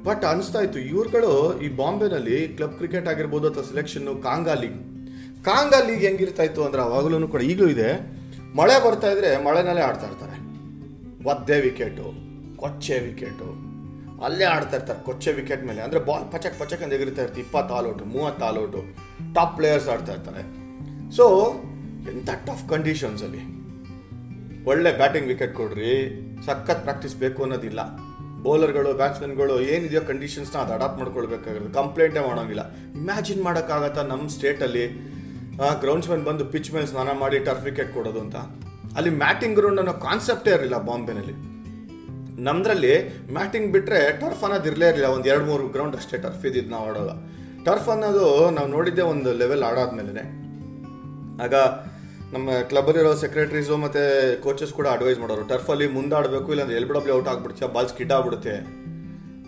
ಬಟ್ 0.07 0.23
ಅನಿಸ್ತಾ 0.31 0.59
ಇತ್ತು, 0.65 0.79
ಇವ್ರುಗಳು 0.91 1.31
ಈ 1.65 1.67
ಬಾಂಬೆನಲ್ಲಿ 1.79 2.37
ಕ್ಲಬ್ 2.57 2.75
ಕ್ರಿಕೆಟ್ 2.79 3.07
ಆಗಿರ್ಬೋದು 3.11 3.45
ಅಥವಾ 3.49 3.63
ಸೆಲೆಕ್ಷನ್ನು 3.69 4.13
ಕಾಂಗಾ 4.27 4.55
ಲೀಗ್. 4.61 4.79
ಕಾಂಗಾ 5.47 5.79
ಲೀಗ್ 5.87 6.05
ಹೆಂಗಿರ್ತಾ 6.07 6.43
ಅಂದ್ರೆ 6.67 6.81
ಅವಾಗಲೂ 6.89 7.27
ಕೂಡ 7.33 7.41
ಈಗಲೂ 7.51 7.67
ಇದೆ. 7.75 7.89
ಮಳೆ 8.57 8.75
ಬರ್ತಾ 8.85 9.07
ಇದ್ರೆ 9.11 9.29
ಮಳೆನಲ್ಲೇ 9.43 9.81
ಆಡ್ತಾ 9.81 10.07
ಇರ್ತಾರೆ. 10.07 10.37
ಒದ್ದೆ 11.29 11.61
ವಿಕೆಟು 11.61 12.07
ಕೊಚ್ಚೆ 12.57 12.99
ವಿಕೆಟು 12.99 13.49
ಅಲ್ಲೇ 14.25 14.45
ಆಡ್ತಾ 14.45 14.77
ಇರ್ತಾರೆ 14.77 14.99
ಕೊಚ್ಚೆ 15.05 15.31
ವಿಕೆಟ್ 15.31 15.63
ಮೇಲೆ. 15.65 15.81
ಅಂದರೆ 15.81 15.99
ಬಾಲ್ 15.99 16.25
ಪಚಕ್ 16.31 16.59
ಪಚಕ್ 16.59 16.83
ಅಂತ 16.83 16.93
ಎಗಿರ್ತಾ 16.93 17.21
ಇರ್ತಾರೆ 17.21 17.41
ಇಪ್ಪತ್ತು 17.41 17.73
ಆಲ್ 17.73 17.87
ಔಟು 17.87 18.05
ಮೂವತ್ತು 18.05 18.45
ಆಲ್ 18.45 18.57
ಔಟು 18.57 18.81
ಟಾಪ್ 19.33 19.55
ಪ್ಲೇಯರ್ಸ್ 19.57 19.89
ಆಡ್ತಾ 19.89 20.11
ಇರ್ತಾರೆ. 20.13 20.41
ಸೊ 21.15 21.25
ಎಂಥ 22.13 22.29
ಟಫ್ 22.29 22.69
ಕಂಡೀಷನ್ಸಲ್ಲಿ 22.69 23.43
ಒಳ್ಳೆ 24.65 24.91
ಬ್ಯಾಟಿಂಗ್ 24.97 25.27
ವಿಕೆಟ್ 25.27 25.53
ಕೊಡ್ರಿ. 25.53 25.93
ಸಖತ್ 26.45 26.83
ಪ್ರಾಕ್ಟೀಸ್ 26.83 27.15
ಬೇಕು 27.15 27.43
ಅನ್ನೋದಿಲ್ಲ. 27.43 27.81
ಬೌಲರ್ಗಳು 28.43 28.93
ಬ್ಯಾಟ್ಸ್ಮನ್ಗಳು 28.93 29.61
ಏನಿದೆಯೋ 29.61 30.01
ಕಂಡೀಷನ್ಸ್ನ 30.01 30.57
ಅದು 30.59 30.73
ಅಡಾಪ್ಟ್ 30.73 30.99
ಮಾಡ್ಕೊಳ್ಬೇಕಾಗಿರೋದು. 30.99 31.73
ಕಂಪ್ಲೇಂಟೇ 31.73 32.19
ಮಾಡೋಂಗಿಲ್ಲ. 32.27 32.63
ಇಮ್ಯಾಜಿನ್ 32.95 33.41
ಮಾಡೋಕ್ಕಾಗತ್ತಾ 33.43 34.03
ನಮ್ಮ 34.03 34.27
ಸ್ಟೇಟಲ್ಲಿ 34.27 34.85
ಗ್ರೌಂಡ್ಸ್ಮನ್ 35.81 36.23
ಬಂದು 36.23 36.45
ಪಿಚ್ 36.45 36.73
ಮೇಲೆ 36.73 36.85
ಸ್ನಾನ 36.85 37.11
ಮಾಡಿ 37.11 37.39
ಟರ್ಫ್ 37.39 37.63
ವಿಕೆಟ್ 37.63 37.93
ಕೊಡೋದು 37.93 38.19
ಅಂತ. 38.19 38.35
ಅಲ್ಲಿ 38.97 39.09
ಮ್ಯಾಟಿಂಗ್ 39.09 39.55
ಗ್ರೌಂಡ್ 39.55 39.79
ಅನ್ನೋ 39.79 39.93
ಕಾನ್ಸೆಪ್ಟೇ 39.93 40.51
ಇರಲಿಲ್ಲ 40.51 40.77
ಬಾಂಬೆನಲ್ಲಿ. 40.77 41.33
ನಮ್ದ್ರಲ್ಲಿ 42.43 42.93
ಮ್ಯಾಟಿಂಗ್ 43.31 43.71
ಬಿಟ್ಟರೆ 43.71 44.19
ಟರ್ಫ್ 44.19 44.43
ಅನ್ನೋದು 44.43 44.67
ಇರಲೇ 44.69 44.87
ಇರಲಿಲ್ಲ. 44.87 45.07
ಒಂದು 45.07 45.29
ಎರಡು 45.29 45.45
ಮೂರು 45.45 45.67
ಗ್ರೌಂಡ್ 45.67 45.95
ಅಷ್ಟೇ 45.95 46.17
ಟರ್ಫ್ 46.17 46.45
ಇದ್ದಿದ್ದು 46.45 46.71
ನಾವು 46.71 46.85
ಆಡೋದು 46.89 47.15
ಟರ್ಫ್ 47.65 47.89
ಅನ್ನೋದು 47.89 48.51
ನಾವು 48.51 48.67
ನೋಡಿದ್ದೆ 48.67 49.01
ಒಂದು 49.01 49.33
ಲೆವೆಲ್ 49.33 49.63
ಆಡಾದ್ಮೇಲೆ 49.63 50.25
ಆಗ 51.45 51.55
ನಮ್ಮ 52.33 52.49
ಕ್ಲಬ್ಬಲ್ಲಿರೋ 52.69 53.15
ಸೆಕ್ರೆಟರೀಸು 53.15 53.77
ಮತ್ತು 53.77 54.01
ಕೋಚಸ್ 54.43 54.73
ಕೂಡ 54.73 54.87
ಅಡ್ವೈಸ್ 54.87 55.19
ಮಾಡೋರು 55.19 55.43
ಟರ್ಫಲ್ಲಿ 55.47 55.87
ಮುಂದಾಡಬೇಕು 55.87 56.51
ಇಲ್ಲಾಂದ್ರೆ 56.51 56.77
ಎಲ್ 56.77 56.85
ಬಿಡಬ್ಲಿ 56.85 57.11
ಔಟ್ 57.11 57.27
ಆಗ್ಬಿಡ್ತೀಯ 57.27 57.67
ಬಾಲ್ 57.67 57.87
ಸ್ಕಿಡ್ 57.87 58.11
ಆಗ್ಬಿಡುತ್ತೆ. 58.11 58.55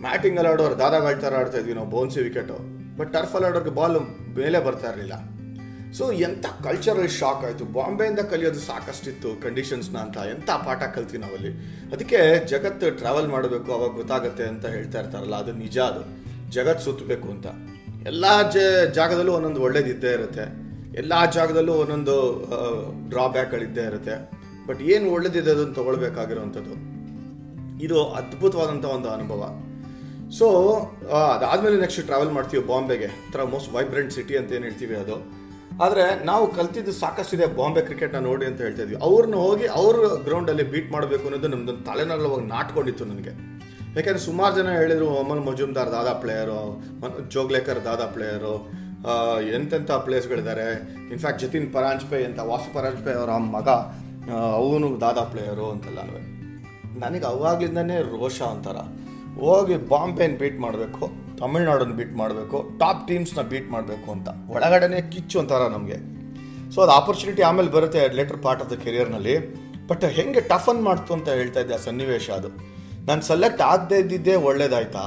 ಮ್ಯಾಟಿಂಗಲ್ಲಿ 0.00 0.50
ಆಡೋರು 0.52 0.78
ದಾದಾಗಳ 0.78 1.12
ಥರ 1.18 1.34
ಆಡ್ತಾ 1.40 1.58
ಇದ್ವಿ 1.58 1.74
ನಾವು 1.74 1.90
ಬೌನ್ಸಿ 1.90 2.20
ವಿಕೆಟು 2.22 2.56
ಬಟ್ 2.96 3.12
ಟರ್ಫಲ್ಲಿ 3.12 3.48
ಆಡೋರಿಗೆ 3.48 3.70
ಬಾಲ್ 3.70 4.00
ಮೇಲೆ 4.38 4.60
ಬರ್ತಾ 4.64 4.90
ಇರಲಿಲ್ಲ. 4.90 5.14
ಸೊ 5.98 6.12
ಎಂಥ 6.12 6.46
ಕಲ್ಚರಲ್ 6.64 7.08
ಶಾಕ್ 7.08 7.42
ಆಯಿತು? 7.44 7.64
ಬಾಂಬೆಯಿಂದ 7.64 8.18
ಕಲಿಯೋದು 8.18 8.60
ಸಾಕಷ್ಟಿತ್ತು 8.60 9.30
ಕಂಡೀಷನ್ಸ್ನ 9.42 9.96
ಅಂತ. 9.96 10.16
ಎಂಥ 10.16 10.50
ಪಾಠ 10.66 10.82
ಕಲ್ತ್ವಿ 10.82 11.18
ನಾವಲ್ಲಿ? 11.18 11.52
ಅದಕ್ಕೆ 11.92 12.46
ಜಗತ್ತು 12.46 12.90
ಟ್ರಾವೆಲ್ 12.98 13.28
ಮಾಡಬೇಕು, 13.28 13.72
ಅವಾಗ 13.72 13.90
ಗೊತ್ತಾಗುತ್ತೆ 13.90 14.44
ಅಂತ 14.44 14.66
ಹೇಳ್ತಾ 14.66 14.98
ಇರ್ತಾರಲ್ಲ, 14.98 15.34
ಅದು 15.34 15.52
ನಿಜ 15.52 15.78
ಅದು. 15.78 16.02
ಜಗತ್ತು 16.50 16.84
ಸುತ್ತಬೇಕು 16.84 17.28
ಅಂತ. 17.30 17.46
ಎಲ್ಲ 18.06 18.24
ಜ, 18.50 18.56
ಜಾಗದಲ್ಲೂ 18.94 19.32
ಒಂದೊಂದು 19.32 19.60
ಒಳ್ಳೇದಿದ್ದೇ 19.60 20.12
ಇರುತ್ತೆ. 20.12 20.44
ಎಲ್ಲ 20.96 21.12
ಜಾಗದಲ್ಲೂ 21.30 21.72
ಒಂದೊಂದು 21.72 22.16
ಡ್ರಾಬ್ಯಾಕ್ಗಳಿದ್ದೇ 23.08 23.84
ಇರುತ್ತೆ. 23.86 24.16
ಬಟ್ 24.66 24.80
ಏನು 24.82 25.10
ಒಳ್ಳೇದಿದೆ 25.10 25.50
ಅದನ್ನು 25.50 25.74
ತೊಗೊಳ್ಬೇಕಾಗಿರೋವಂಥದ್ದು? 25.74 26.74
ಇದು 27.84 28.04
ಅದ್ಭುತವಾದಂಥ 28.12 28.84
ಒಂದು 28.84 29.08
ಅನುಭವ. 29.08 29.42
ಸೊ 30.38 30.46
ಅದಾದಮೇಲೆ 31.34 31.80
ನೆಕ್ಸ್ಟ್ 31.80 32.02
ಟ್ರಾವೆಲ್ 32.06 32.30
ಮಾಡ್ತೀವಿ 32.30 32.62
ಬಾಂಬೆಗೆ. 32.62 33.08
ಥರ 33.32 33.42
ಮೋಸ್ಟ್ 33.42 33.72
ವೈಬ್ರೆಂಟ್ 33.74 34.12
ಸಿಟಿ 34.12 34.36
ಅಂತ 34.36 34.52
ಏನು 34.52 34.62
ಹೇಳ್ತೀವಿ 34.62 34.94
ಅದು? 34.94 35.41
ಆದರೆ 35.84 36.04
ನಾವು 36.24 36.44
ಕಲ್ತಿದ್ದು 36.56 36.92
ಸಾಕಷ್ಟಿದೆ 36.92 37.46
ಬಾಂಬೆ 37.58 37.82
ಕ್ರಿಕೆಟ್ನ 37.88 38.18
ನೋಡಿ 38.28 38.44
ಅಂತ 38.48 38.60
ಹೇಳ್ತಾ 38.66 38.82
ಇದ್ವಿ. 38.82 38.98
ಅವ್ರನ್ನ 39.08 39.36
ಹೋಗಿ 39.46 39.66
ಅವ್ರ 39.80 39.96
ಗ್ರೌಂಡಲ್ಲಿ 40.26 40.64
ಬೀಟ್ 40.72 40.90
ಮಾಡಬೇಕು 40.92 41.24
ಅನ್ನೋದು 41.28 41.76
ತಲೆನಲ್ಲಿ 41.88 42.28
ಹೋಗಿ 42.32 42.46
ನಾಟ್ಕೊಂಡಿತ್ತು 42.54 43.04
ನನಗೆ. 43.04 43.32
ಯಾಕೆಂದರೆ 43.96 44.22
ಸುಮಾರು 44.26 44.52
ಜನ 44.58 44.68
ಹೇಳಿದರು, 44.80 45.08
ಅಮಲ್ 45.22 45.42
ಮಜುಮ್ದಾರ್ 45.46 45.90
ದಾದಾ 45.94 46.14
ಪ್ಲೇಯರು 46.22 46.60
ಜೋಗ್ಲೇಕರ್ 47.34 47.80
ದಾದಾ 47.84 48.06
ಪ್ಲೇಯರು 48.14 48.54
ಎಂತೆಂಥ 49.56 49.90
ಪ್ಲೇಯರ್ಸ್ಗಳಿದ್ದಾರೆ 50.04 50.66
ಇನ್ಫ್ಯಾಕ್ಟ್ 51.12 51.40
ಜತಿನ್ 51.42 51.66
ಪರಾಂಜ್ಪೆ 51.74 52.18
ಅಂತ, 52.28 52.38
ವಾಸು 52.50 52.70
ಪರಾಂಜ್ಪೆ 52.74 53.12
ಅವರ 53.20 53.32
ಮಗ 53.56 53.68
ಅವನು 54.58 54.88
ದಾದಾ 55.00 55.24
ಪ್ಲೇಯರು 55.32 55.66
ಅಂತೆಲ್ಲ 55.70 56.00
ನನಗೆ 57.02 57.26
ಅವಾಗ್ಲಿಂದನೇ 57.34 57.98
ರೋಷ 58.12 58.38
ಅಂತಾರ. 58.54 58.78
ಹೋಗಿ 59.40 59.76
ಬಾಂಬೆನ್ 59.88 60.34
ಬೀಟ್ 60.40 60.58
ಮಾಡಬೇಕು. 60.60 61.04
ತಮಿಳ್ನಾಡನ್ನ 61.42 61.92
ಬೀಟ್ 61.92 62.14
ಮಾಡಬೇಕು 62.16 62.78
ಟಾಪ್ 62.78 63.08
ಟೀಮ್ಸ್ನ 63.08 63.42
ಬೀಟ್ 63.42 63.70
ಮಾಡಬೇಕು 63.70 64.10
ಅಂತ. 64.10 64.28
ಒಳಗಡೆನೆ 64.48 65.10
ಕಿಚ್ಚು 65.10 65.38
ಅಂತಾರ 65.38 65.62
ನಮಗೆ. 65.68 65.96
ಸೊ 66.70 66.80
ಅದು 66.80 66.90
ಆಪರ್ಚುನಿಟಿ 66.90 67.42
ಆಮೇಲೆ 67.42 67.70
ಬರುತ್ತೆ 67.70 68.08
ಲೇಟರ್ 68.14 68.42
ಪಾರ್ಟ್ 68.42 68.62
ಆಫ್ 68.62 68.70
ದ 68.70 68.74
ಕೆರಿಯರ್ನಲ್ಲಿ 68.74 69.34
ಬಟ್ 69.86 70.04
ಹೆಂಗೆ 70.04 70.40
ಟಫನ್ 70.40 70.82
ಮಾಡ್ತು 70.82 71.14
ಅಂತ 71.14 71.28
ಹೇಳ್ತಾ 71.28 71.60
ಇದ್ದೆ 71.60 71.74
ಆ 71.74 71.76
ಸನ್ನಿವೇಶ 71.76 72.30
ಅದು. 72.30 72.48
ನಾನು 73.06 73.22
ಸೆಲೆಕ್ಟ್ 73.22 73.62
ಆಗದೆ 73.62 73.98
ಇದ್ದಿದ್ದೇ 73.98 74.34
ಒಳ್ಳೇದಾಯ್ತಾ? 74.34 75.04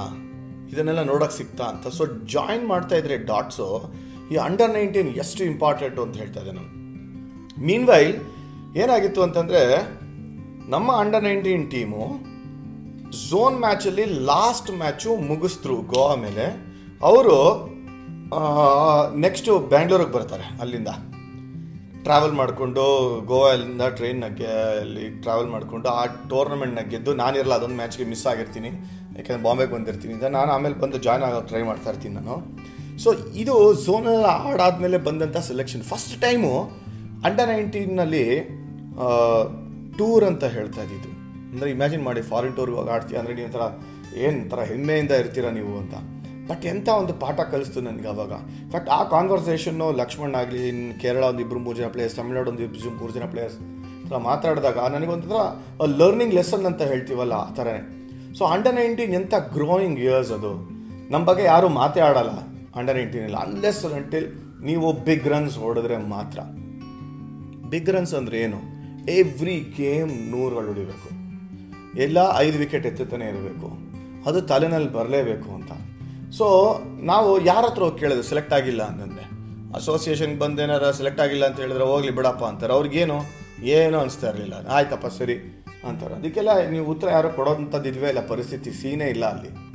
ಇದನ್ನೆಲ್ಲ 0.72 1.04
ನೋಡೋಕೆ 1.04 1.38
ಸಿಗ್ತಾ 1.38 1.64
ಅಂತ. 1.64 1.88
ಸೊ 1.88 2.06
ಜಾಯಿನ್ 2.06 2.68
ಮಾಡ್ತಾ 2.68 2.96
ಇದ್ರೆ 2.96 3.18
ಡಾಟ್ಸು 3.18 3.94
ಈ 4.32 4.36
ಅಂಡರ್ 4.36 4.72
ನೈನ್ಟೀನ್ 4.72 5.10
ಎಷ್ಟು 5.10 5.44
ಇಂಪಾರ್ಟೆಂಟು 5.44 6.02
ಅಂತ 6.02 6.18
ಹೇಳ್ತಾ 6.18 6.40
ಇದ್ದೆ 6.40 6.54
ನಾನು. 6.54 6.72
ಮೀನ್ 7.66 7.88
ವೈಲ್ 7.88 8.16
ಏನಾಗಿತ್ತು 8.78 9.24
ಅಂತಂದರೆ, 9.24 9.62
ನಮ್ಮ 10.70 10.92
ಅಂಡರ್ 10.92 11.24
ನೈನ್ಟೀನ್ 11.24 11.72
ಟೀಮು 11.72 12.02
ಝೋನ್ 13.24 13.58
ಮ್ಯಾಚಲ್ಲಿ 13.64 14.06
ಲಾಸ್ಟ್ 14.30 14.70
ಮ್ಯಾಚು 14.82 15.10
ಮುಗಿಸ್ತ್ರು 15.30 15.76
ಗೋವಾ 15.94 16.14
ಮೇಲೆ. 16.26 16.46
ಅವರು 17.10 17.38
ನೆಕ್ಸ್ಟು 19.26 19.52
ಬ್ಯಾಂಗ್ಳೂರಿಗೆ 19.74 20.14
ಬರ್ತಾರೆ 20.16 20.46
ಅಲ್ಲಿಂದ. 20.64 20.92
ಟ್ರಾವೆಲ್ 22.06 22.36
ಮಾಡಿಕೊಂಡು 22.40 22.84
ಗೋವಾದಿಂದ 23.32 23.84
ಟ್ರೈನ್ನಾಗೆ 23.98 24.50
ಅಲ್ಲಿ 24.82 25.06
ಟ್ರಾವೆಲ್ 25.24 25.50
ಮಾಡಿಕೊಂಡು 25.54 25.88
ಆ 26.00 26.04
ಟೂರ್ನಮೆಂಟ್ನ 26.32 26.82
ಗೆದ್ದು 26.92 27.12
ನಾನಿರಲ್ಲ, 27.22 27.54
ಅದೊಂದು 27.60 27.78
ಮ್ಯಾಚ್ಗೆ 27.82 28.06
ಮಿಸ್ 28.12 28.26
ಆಗಿರ್ತೀನಿ. 28.32 28.72
ಯಾಕೆಂದ್ರೆ 29.18 29.42
ಬಾಂಬೆಗೆ 29.46 29.72
ಬಂದಿರ್ತೀನಿ 29.76 30.14
ಅಂತ. 30.18 30.30
ನಾನು 30.38 30.50
ಆಮೇಲೆ 30.56 30.78
ಬಂದು 30.84 30.98
ಜಾಯ್ನ್ 31.06 31.26
ಆಗೋ 31.30 31.42
ಟ್ರೈ 31.52 31.64
ಮಾಡ್ತಾ 31.70 31.90
ಇರ್ತೀನಿ 31.94 32.16
ನಾನು. 32.20 32.36
ಸೊ 33.04 33.12
ಇದು 33.44 33.56
ಝೋನಲ್ಲಿ 33.86 34.30
ಆಡಾದ್ಮೇಲೆ 34.50 35.00
ಬಂದಂಥ 35.08 35.38
ಸೆಲೆಕ್ಷನ್ 35.50 35.84
ಫಸ್ಟ್ 35.92 36.16
ಟೈಮು 36.26 36.54
ಅಂಡರ್ 37.30 37.50
ನೈನ್ಟೀನಲ್ಲಿ 37.54 38.26
ಟೂರ್ 40.00 40.26
ಅಂತ 40.30 40.44
ಹೇಳ್ತಾ 40.58 40.82
ಇದ್ದಿದ್ದು. 40.88 41.12
ಅಂದರೆ 41.56 41.70
ಇಮ್ಯಾಜಿನ್ 41.76 42.04
ಮಾಡಿ 42.04 42.22
ಫಾರಿನ್ 42.32 42.56
ಟೂರ್ಗೆ 42.58 42.76
ಇವಾಗ 42.76 42.90
ಆಡ್ತೀವಿ 42.96 43.18
ಅಂದರೆ 43.22 43.34
ನೀವು 43.40 43.48
ಒಂಥರ 43.50 43.66
ಏನು 44.26 44.50
ಥರ 44.50 44.60
ಹೆಮ್ಮೆಯಿಂದ 44.72 45.12
ಇರ್ತೀರ 45.22 45.48
ನೀವು 45.60 45.74
ಅಂತ. 45.82 45.96
ಬಟ್ 46.50 46.66
ಎಂಥ 46.72 46.88
ಒಂದು 47.02 47.14
ಪಾಠ 47.22 47.40
ಕಲಿಸ್ತು 47.52 47.80
ನನಗೆ 47.82 48.08
ಅವಾಗ. 48.08 48.34
ಬಟ್ 48.74 48.90
ಆ 48.90 49.00
ಕಾನ್ವರ್ಸೇಷನ್ನು 49.04 49.88
ಲಕ್ಷ್ಮಣ್ 49.92 50.36
ಆಗಲಿ 50.36 50.64
ಕೇರಳ 51.02 51.24
ಒಂದು 51.24 51.42
ಇಬ್ಬರು 51.42 51.60
ಮೂರು 51.60 51.78
ಜನ 51.78 51.88
ಪ್ಲೇಯರ್ಸ್ 51.88 52.16
ತಮಿಳ್ನಾಡು 52.16 52.50
ಒಂದು 52.52 52.64
ಇಬ್ಬರು 52.64 52.92
ಮೂರು 53.00 53.14
ಜನ 53.14 53.26
ಪ್ಲೇಯರ್ಸ್ 53.26 53.58
ಥರ 54.10 54.18
ಮಾತಾಡಿದಾಗ 54.18 54.80
ನನಗೊಂಥರ 54.94 55.38
ಲರ್ನಿಂಗ್ 56.02 56.34
ಲೆಸನ್ 56.34 56.66
ಅಂತ 56.66 56.82
ಹೇಳ್ತೀವಲ್ಲ 56.82 57.34
ಆ 57.34 57.54
ಥರನೇ. 57.54 57.82
ಸೊ 58.38 58.46
ಅಂಡರ್ 58.46 58.76
ನೈನ್ಟೀನ್ 58.76 59.14
ಎಂಥ 59.14 59.34
ಗ್ರೋಯಿಂಗ್ 59.54 60.00
ಇಯರ್ಸ್ 60.00 60.32
ಅದು. 60.32 60.52
ನಮ್ಮ 61.12 61.24
ಬಗ್ಗೆ 61.26 61.44
ಯಾರೂ 61.44 61.68
ಮಾತೇ 61.68 62.00
ಆಡಲ್ಲ 62.00 62.36
ಅಂಡರ್ 62.76 62.96
ನೈನ್ಟೀನಲ್ಲಿ 62.96 63.40
ಅನ್ಲೆಸ್ 63.46 63.86
ಅಂಟಿಲ್ 63.86 64.28
ನೀವು 64.62 64.94
ಬಿಗ್ 64.94 65.28
ರನ್ಸ್ 65.28 65.58
ಹೊಡೆದ್ರೆ 65.58 65.98
ಮಾತ್ರ. 65.98 66.40
ಬಿಗ್ 67.70 67.90
ರನ್ಸ್ 67.90 68.14
ಅಂದರೆ 68.14 68.40
ಏನು? 68.40 68.62
ಎವ್ರಿ 69.12 69.58
ಗೇಮ್ 69.78 70.14
ನೂರುಗಳು 70.32 70.68
ಹೊಡಿಬೇಕು. 70.68 71.10
ಎಲ್ಲ 71.98 72.18
ಐದು 72.38 72.58
ವಿಕೆಟ್ 72.58 72.86
ಎತ್ತುತ್ತಾನೆ 72.86 73.26
ಇರಬೇಕು. 73.26 73.96
ಅದು 74.30 74.42
ತಲೆನಲ್ಲಿ 74.42 74.92
ಬರಲೇಬೇಕು 74.92 75.54
ಅಂತ. 75.54 75.72
ಸೊ 76.34 76.78
ನಾವು 77.02 77.46
ಯಾರ 77.46 77.66
ಹತ್ರ 77.66 77.84
ಹೋಗಿ 77.84 78.00
ಕೇಳಿದ್ರು 78.00 78.24
ಸೆಲೆಕ್ಟ್ 78.24 78.54
ಆಗಿಲ್ಲ 78.54 78.84
ಅಂತಂದರೆ 78.84 79.36
ಅಸೋಸಿಯೇಷನ್ಗೆ 79.76 80.40
ಬಂದೇನಾರ 80.40 80.92
ಸೆಲೆಕ್ಟ್ 80.92 81.22
ಆಗಿಲ್ಲ 81.22 81.46
ಅಂತ 81.46 81.60
ಹೇಳಿದ್ರೆ 81.60 81.84
ಹೋಗ್ಲಿ 81.84 82.12
ಬಿಡಪ್ಪ 82.12 82.46
ಅಂತಾರೆ. 82.46 82.74
ಅವ್ರಿಗೇನು? 82.74 83.22
ಏನು 83.64 84.00
ಅನಿಸ್ತಾ 84.00 84.30
ಇರಲಿಲ್ಲ. 84.30 84.54
ಆಯ್ತಪ್ಪ, 84.70 85.08
ಸರಿ 85.08 85.64
ಅಂತಾರೆ. 85.84 86.16
ಅದಕ್ಕೆಲ್ಲ 86.16 86.70
ನೀವು 86.70 86.92
ಉತ್ತರ 86.92 87.10
ಯಾರು 87.10 87.30
ಕೊಡೋಂಥದ್ದು 87.30 87.90
ಇದ್ವೇ 87.90 88.08
ಇಲ್ಲ. 88.08 88.28
ಪರಿಸ್ಥಿತಿ 88.28 88.72
ಸೀನೇ 88.72 89.10
ಇಲ್ಲ 89.10 89.26
ಅಲ್ಲಿ. 89.26 89.66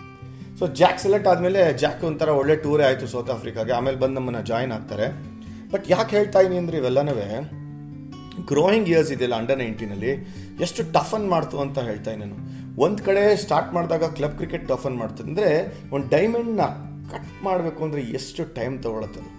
ಸೊ 0.59 0.67
ಜಾಕ್ 0.67 1.01
ಸೆಲೆಕ್ಟ್ 1.01 1.29
ಆದಮೇಲೆ 1.29 1.73
ಜಾಕ್ 1.73 2.05
ಒಂಥರ 2.05 2.29
ಒಳ್ಳೆ 2.29 2.57
ಟೂರೇ 2.57 2.85
ಆಯಿತು 2.85 3.07
ಸೌತ್ 3.07 3.31
ಆಫ್ರಿಕಾಗೆ 3.31 3.73
ಆಮೇಲೆ 3.73 3.97
ಬಂದು 3.97 4.15
ನಮ್ಮನ್ನು 4.15 4.43
ಜಾಯ್ನ್ 4.43 4.73
ಆಗ್ತಾರೆ. 4.73 5.07
ಬಟ್ 5.71 5.85
ಯಾಕೆ 5.89 6.17
ಹೇಳ್ತಾ 6.17 6.41
ಇದೀನಿ 6.41 6.57
ಅಂದರೆ 6.57 6.77
ಇವೆಲ್ಲನೂ 6.77 7.13
ಗ್ರೋಯಿಂಗ್ 8.47 8.89
ಇಯರ್ಸ್ 8.89 9.13
ಇದೆಯಲ್ಲ 9.13 9.35
ಅಂಡರ್ 9.35 9.59
ನೈನ್ಟೀನಲ್ಲಿ 9.59 10.13
ಎಷ್ಟು 10.61 10.93
ಟಫನ್ 10.93 11.29
ಮಾಡ್ತು 11.29 11.61
ಅಂತ 11.61 11.79
ಹೇಳ್ತಾ 11.79 12.17
ನಾನು. 12.17 12.37
ಒಂದು 12.81 13.03
ಕಡೆ 13.03 13.37
ಸ್ಟಾರ್ಟ್ 13.37 13.75
ಮಾಡಿದಾಗ 13.75 14.05
ಕ್ಲಬ್ 14.05 14.37
ಕ್ರಿಕೆಟ್ 14.37 14.69
ಟಫನ್ 14.69 14.97
ಮಾಡ್ತದೆ. 14.97 15.29
ಅಂದರೆ 15.29 15.51
ಒಂದು 15.93 16.09
ಡೈಮಂಡ್ನ 16.09 16.61
ಕಟ್ 17.13 17.45
ಮಾಡಬೇಕು 17.45 17.85
ಅಂದರೆ 17.85 18.03
ಎಷ್ಟು 18.03 18.45
ಟೈಮ್ 18.55 18.83
ತೊಗೊಳತ್ತದು 18.83 19.31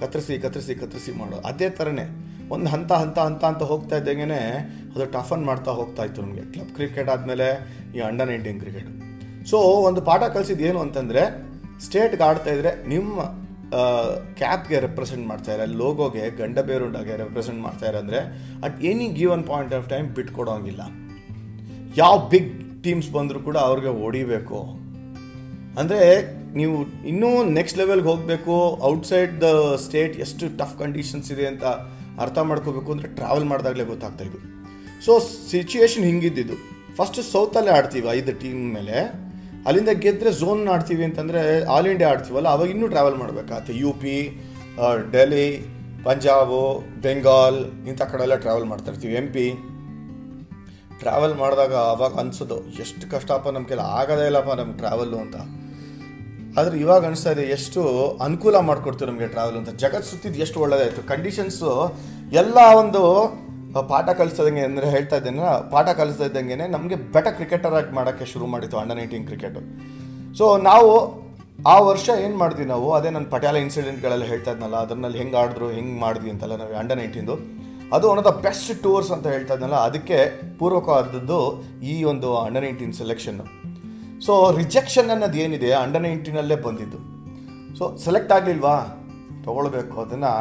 ಕತ್ತರಿಸಿ 0.00 0.38
ಕತ್ತರಿಸಿ 0.38 0.74
ಕತ್ತರಿಸಿ 0.74 1.12
ಮಾಡೋ, 1.18 1.36
ಅದೇ 1.36 1.68
ಥರನೇ 1.70 2.06
ಒಂದು 2.50 2.66
ಹಂತ 2.66 2.92
ಹಂತ 2.92 3.18
ಹಂತ 3.18 3.44
ಅಂತ 3.44 3.62
ಹೋಗ್ತಾ 3.62 3.96
ಇದ್ದಂಗೆ 3.96 4.40
ಅದು 4.94 5.06
ಟಫನ್ 5.12 5.44
ಮಾಡ್ತಾ 5.44 5.70
ಹೋಗ್ತಾ 5.70 6.04
ಇತ್ತು 6.04 6.22
ನನಗೆ 6.22 6.52
ಕ್ಲಬ್ 6.52 6.74
ಕ್ರಿಕೆಟ್ 6.74 7.08
ಆದಮೇಲೆ 7.08 7.46
ಈ 7.96 8.00
ಅಂಡರ್ 8.00 8.28
ನೈನ್ಟೀನ್ 8.28 8.60
ಕ್ರಿಕೆಟ್ 8.60 8.90
ಸೊ 9.46 9.56
ಒಂದು 9.58 10.02
ಪಾಠ 10.02 10.22
ಕಲಿಸಿದ್ದು 10.22 10.64
ಏನು 10.64 10.80
ಅಂತಂದರೆ 10.80 11.22
ಸ್ಟೇಟ್ಗೆ 11.80 12.22
ಆಡ್ತಾ 12.22 12.50
ಇದ್ರೆ 12.50 12.88
ನಿಮ್ಮ 12.88 13.20
ಕ್ಯಾಪ್ಗೆ 14.40 14.78
ರೆಪ್ರೆಸೆಂಟ್ 14.80 15.26
ಮಾಡ್ತಾ 15.26 15.54
ಇರೋ 15.54 15.64
ಲೋಗೋಗೆ 15.80 16.30
ಗಂಡ 16.40 16.58
ಬೇರುಂಡಾಗೆ 16.68 17.16
ರೆಪ್ರೆಸೆಂಟ್ 17.16 17.60
ಮಾಡ್ತಾ 17.62 17.86
ಇದ್ದಾರೆ 17.86 17.98
ಅಂದರೆ 18.04 18.20
at 18.66 18.84
any 18.84 19.08
given 19.08 19.44
point 19.44 19.74
of 19.74 19.88
time 19.88 20.08
ಬಿಟ್ಕೊಡೋಂಗಿಲ್ಲ 20.18 20.82
ಯಾವ 21.96 22.28
ಬಿಗ್ 22.28 22.52
ಟೀಮ್ಸ್ 22.84 23.10
ಬಂದರೂ 23.10 23.40
ಕೂಡ 23.40 23.56
ಅವ್ರಿಗೆ 23.56 23.92
ಹೊಡಿಬೇಕು. 24.02 24.60
ಅಂದರೆ 25.80 26.00
ನೀವು 26.60 26.76
ಇನ್ನೂ 27.12 27.30
ನೆಕ್ಸ್ಟ್ 27.58 27.78
ಲೆವೆಲ್ಗೆ 27.78 28.08
ಹೋಗಬೇಕು 28.08 28.54
ಔಟ್ಸೈಡ್ 28.90 29.32
ದ 29.44 29.48
ಸ್ಟೇಟ್ 29.84 30.16
ಎಷ್ಟು 30.24 30.56
ಟಫ್ 30.60 30.76
ಕಂಡೀಷನ್ಸ್ 30.82 31.32
ಇದೆ 31.32 31.46
ಅಂತ 31.46 31.64
ಅರ್ಥ 32.24 32.38
ಮಾಡ್ಕೋಬೇಕು 32.50 32.92
ಅಂದರೆ 32.92 33.08
ಟ್ರಾವೆಲ್ 33.14 33.44
ಮಾಡಿದಾಗಲೇ 33.44 33.84
ಗೊತ್ತಾಗ್ತಾ 33.84 34.24
ಇದು 34.24 34.40
ಸೊ 35.06 35.12
ಸಿಚುಯೇಷನ್ 35.52 36.04
ಹಿಂಗಿದ್ದಿದ್ದು. 36.04 36.56
ಫಸ್ಟ್ 36.98 37.20
ಸೌತಲ್ಲೇ 37.32 37.72
ಆಡ್ತೀವಿ 37.78 38.08
ಐದು 38.18 38.32
ಟೀಮ್ 38.42 38.60
ಮೇಲೆ. 38.74 38.98
ಅಲ್ಲಿಂದ 39.68 39.92
ಗೆದ್ದರೆ 40.04 40.30
ಝೋನ್ 40.40 40.62
ಆಡ್ತೀವಿ 40.74 41.04
ಅಂತಂದರೆ 41.08 41.40
ಆಲ್ 41.74 41.88
ಇಂಡಿಯಾ 41.92 42.08
ಆಡ್ತೀವಲ್ಲ, 42.14 42.48
ಅವಾಗ 42.54 42.68
ಇನ್ನೂ 42.74 42.88
ಟ್ರಾವೆಲ್ 42.94 43.18
ಮಾಡಬೇಕಾಗತ್ತೆ. 43.22 43.74
ಯು 43.82 43.90
ಪಿ 44.02 44.16
ಡೆಲ್ಲಿ 45.14 45.46
ಪಂಜಾಬು 46.06 46.62
ಬೆಂಗಾಲ್ 47.04 47.60
ಇಂಥ 47.90 48.02
ಕಡೆ 48.12 48.24
ಎಲ್ಲ 48.26 48.36
ಟ್ರಾವೆಲ್ 48.44 48.66
ಮಾಡ್ತಾ 48.72 48.88
ಇರ್ತೀವಿ. 48.92 49.14
ಎಂ 49.20 49.28
ಪಿ 49.36 49.46
ಟ್ರಾವೆಲ್ 51.02 51.34
ಮಾಡಿದಾಗ 51.42 51.74
ಅವಾಗ 51.92 52.12
ಅನ್ಸೋದು, 52.22 52.58
ಎಷ್ಟು 52.82 53.04
ಕಷ್ಟಪ್ಪ 53.12 53.48
ನಮ್ಮ 53.54 53.66
ಕೆಲ, 53.70 53.82
ಆಗೋದೇ 54.00 54.26
ಇಲ್ಲಪ್ಪ 54.30 54.52
ನಮ್ಗೆ 54.60 54.76
ಟ್ರಾವೆಲ್ಲು 54.82 55.18
ಅಂತ. 55.24 55.36
ಆದರೆ 56.58 56.76
ಇವಾಗ 56.82 57.02
ಅನಿಸ್ತಾ 57.10 57.30
ಇದೆ, 57.36 57.44
ಎಷ್ಟು 57.56 57.80
ಅನುಕೂಲ 58.26 58.56
ಮಾಡಿಕೊಡ್ತೀವಿ 58.68 59.08
ನಮಗೆ 59.10 59.28
ಟ್ರಾವೆಲ್ 59.34 59.58
ಅಂತ. 59.60 59.70
ಜಗತ್ 59.82 60.06
ಸುತ್ತಿದ್ದು 60.10 60.38
ಎಷ್ಟು 60.44 60.58
ಒಳ್ಳೆಯದಾಯಿತು 60.64 61.02
ಕಂಡೀಷನ್ಸು 61.12 61.72
ಎಲ್ಲ 62.42 62.58
ಒಂದು 62.82 63.02
ಪಾಠ 63.90 64.08
ಕಲಿಸೋದಂಗೆ 64.20 64.62
ಅಂದರೆ 64.68 64.86
ಹೇಳ್ತಾ 64.94 65.16
ಇದ್ದೇನೆ 65.20 65.50
ಪಾಠ 65.74 65.88
ಕಲಿಸ್ತಾ 66.00 66.26
ಇದ್ದಂಗೆ 66.30 66.56
ನಮಗೆ 66.76 66.96
ಬೆಟರ್ 67.14 67.34
ಕ್ರಿಕೆಟರ್ 67.38 67.74
ಆಗಿ 67.80 67.92
ಮಾಡೋಕ್ಕೆ 67.98 68.26
ಶುರು 68.32 68.46
ಮಾಡಿತ್ತು 68.54 68.78
ಅಂಡರ್ 68.82 68.98
ನೈನ್ಟೀನ್ 69.00 69.26
ಕ್ರಿಕೆಟು 69.30 69.62
ಸೊ 70.38 70.46
ನಾವು 70.70 70.90
ಆ 71.72 71.74
ವರ್ಷ 71.88 72.06
ಏನು 72.22 72.36
ಮಾಡಿದ್ವಿ 72.40 72.66
ನಾವು, 72.72 72.86
ಅದೇ 72.96 73.10
ನನ್ನ 73.16 73.26
ಪಟ್ಯಾಲ 73.34 73.56
ಇನ್ಸಿಡೆಂಟ್ಗಳೆಲ್ಲ 73.64 74.24
ಹೇಳ್ತಾ 74.30 74.52
ಇದ್ನಲ್ಲ 74.54 74.76
ಅದರಲ್ಲಿ 74.84 75.18
ಹೆಂಗೆ 75.22 75.36
ಆಡಿದ್ರು, 75.42 75.66
ಹೆಂಗೆ 75.76 75.98
ಮಾಡಿದ್ವಿ 76.04 76.30
ಅಂತೆಲ್ಲ 76.34 76.56
ನಾವು 76.62 76.74
ಅಂಡರ್ 76.82 76.98
ನೈನ್ಟೀನ್ದು 77.00 77.36
ಅದು 77.94 78.04
one 78.12 78.18
of 78.20 78.26
the 78.28 78.32
best 78.46 78.70
tours 78.84 79.10
ಅಂತ 79.16 79.26
ಹೇಳ್ತಾ 79.34 79.54
ಇದ್ನಲ್ಲ, 79.56 79.78
ಅದಕ್ಕೆ 79.88 80.18
ಪೂರ್ವಕವಾದದ್ದು 80.60 81.40
ಈ 81.92 81.96
ಒಂದು 82.12 82.30
under 82.44 82.64
nineteen 82.66 82.94
selection 83.00 83.46
so 84.26 84.32
rejection 84.58 85.10
ಅನ್ನೋದು 85.14 85.38
ಏನಿದೆ 85.44 85.70
ಅಂಡರ್ 85.82 86.04
ನೈನ್ಟೀನಲ್ಲೇ 86.06 86.56
ಬಂದಿದ್ದು. 86.66 87.00
ಸೊ 87.78 87.84
ಸೆಲೆಕ್ಟ್ 88.04 88.32
ಆಗಲಿಲ್ವಾ? 88.36 88.76
ತೊಗೊಳ್ಬೇಕು, 89.46 89.94
ಅದನ್ನು 90.04 90.32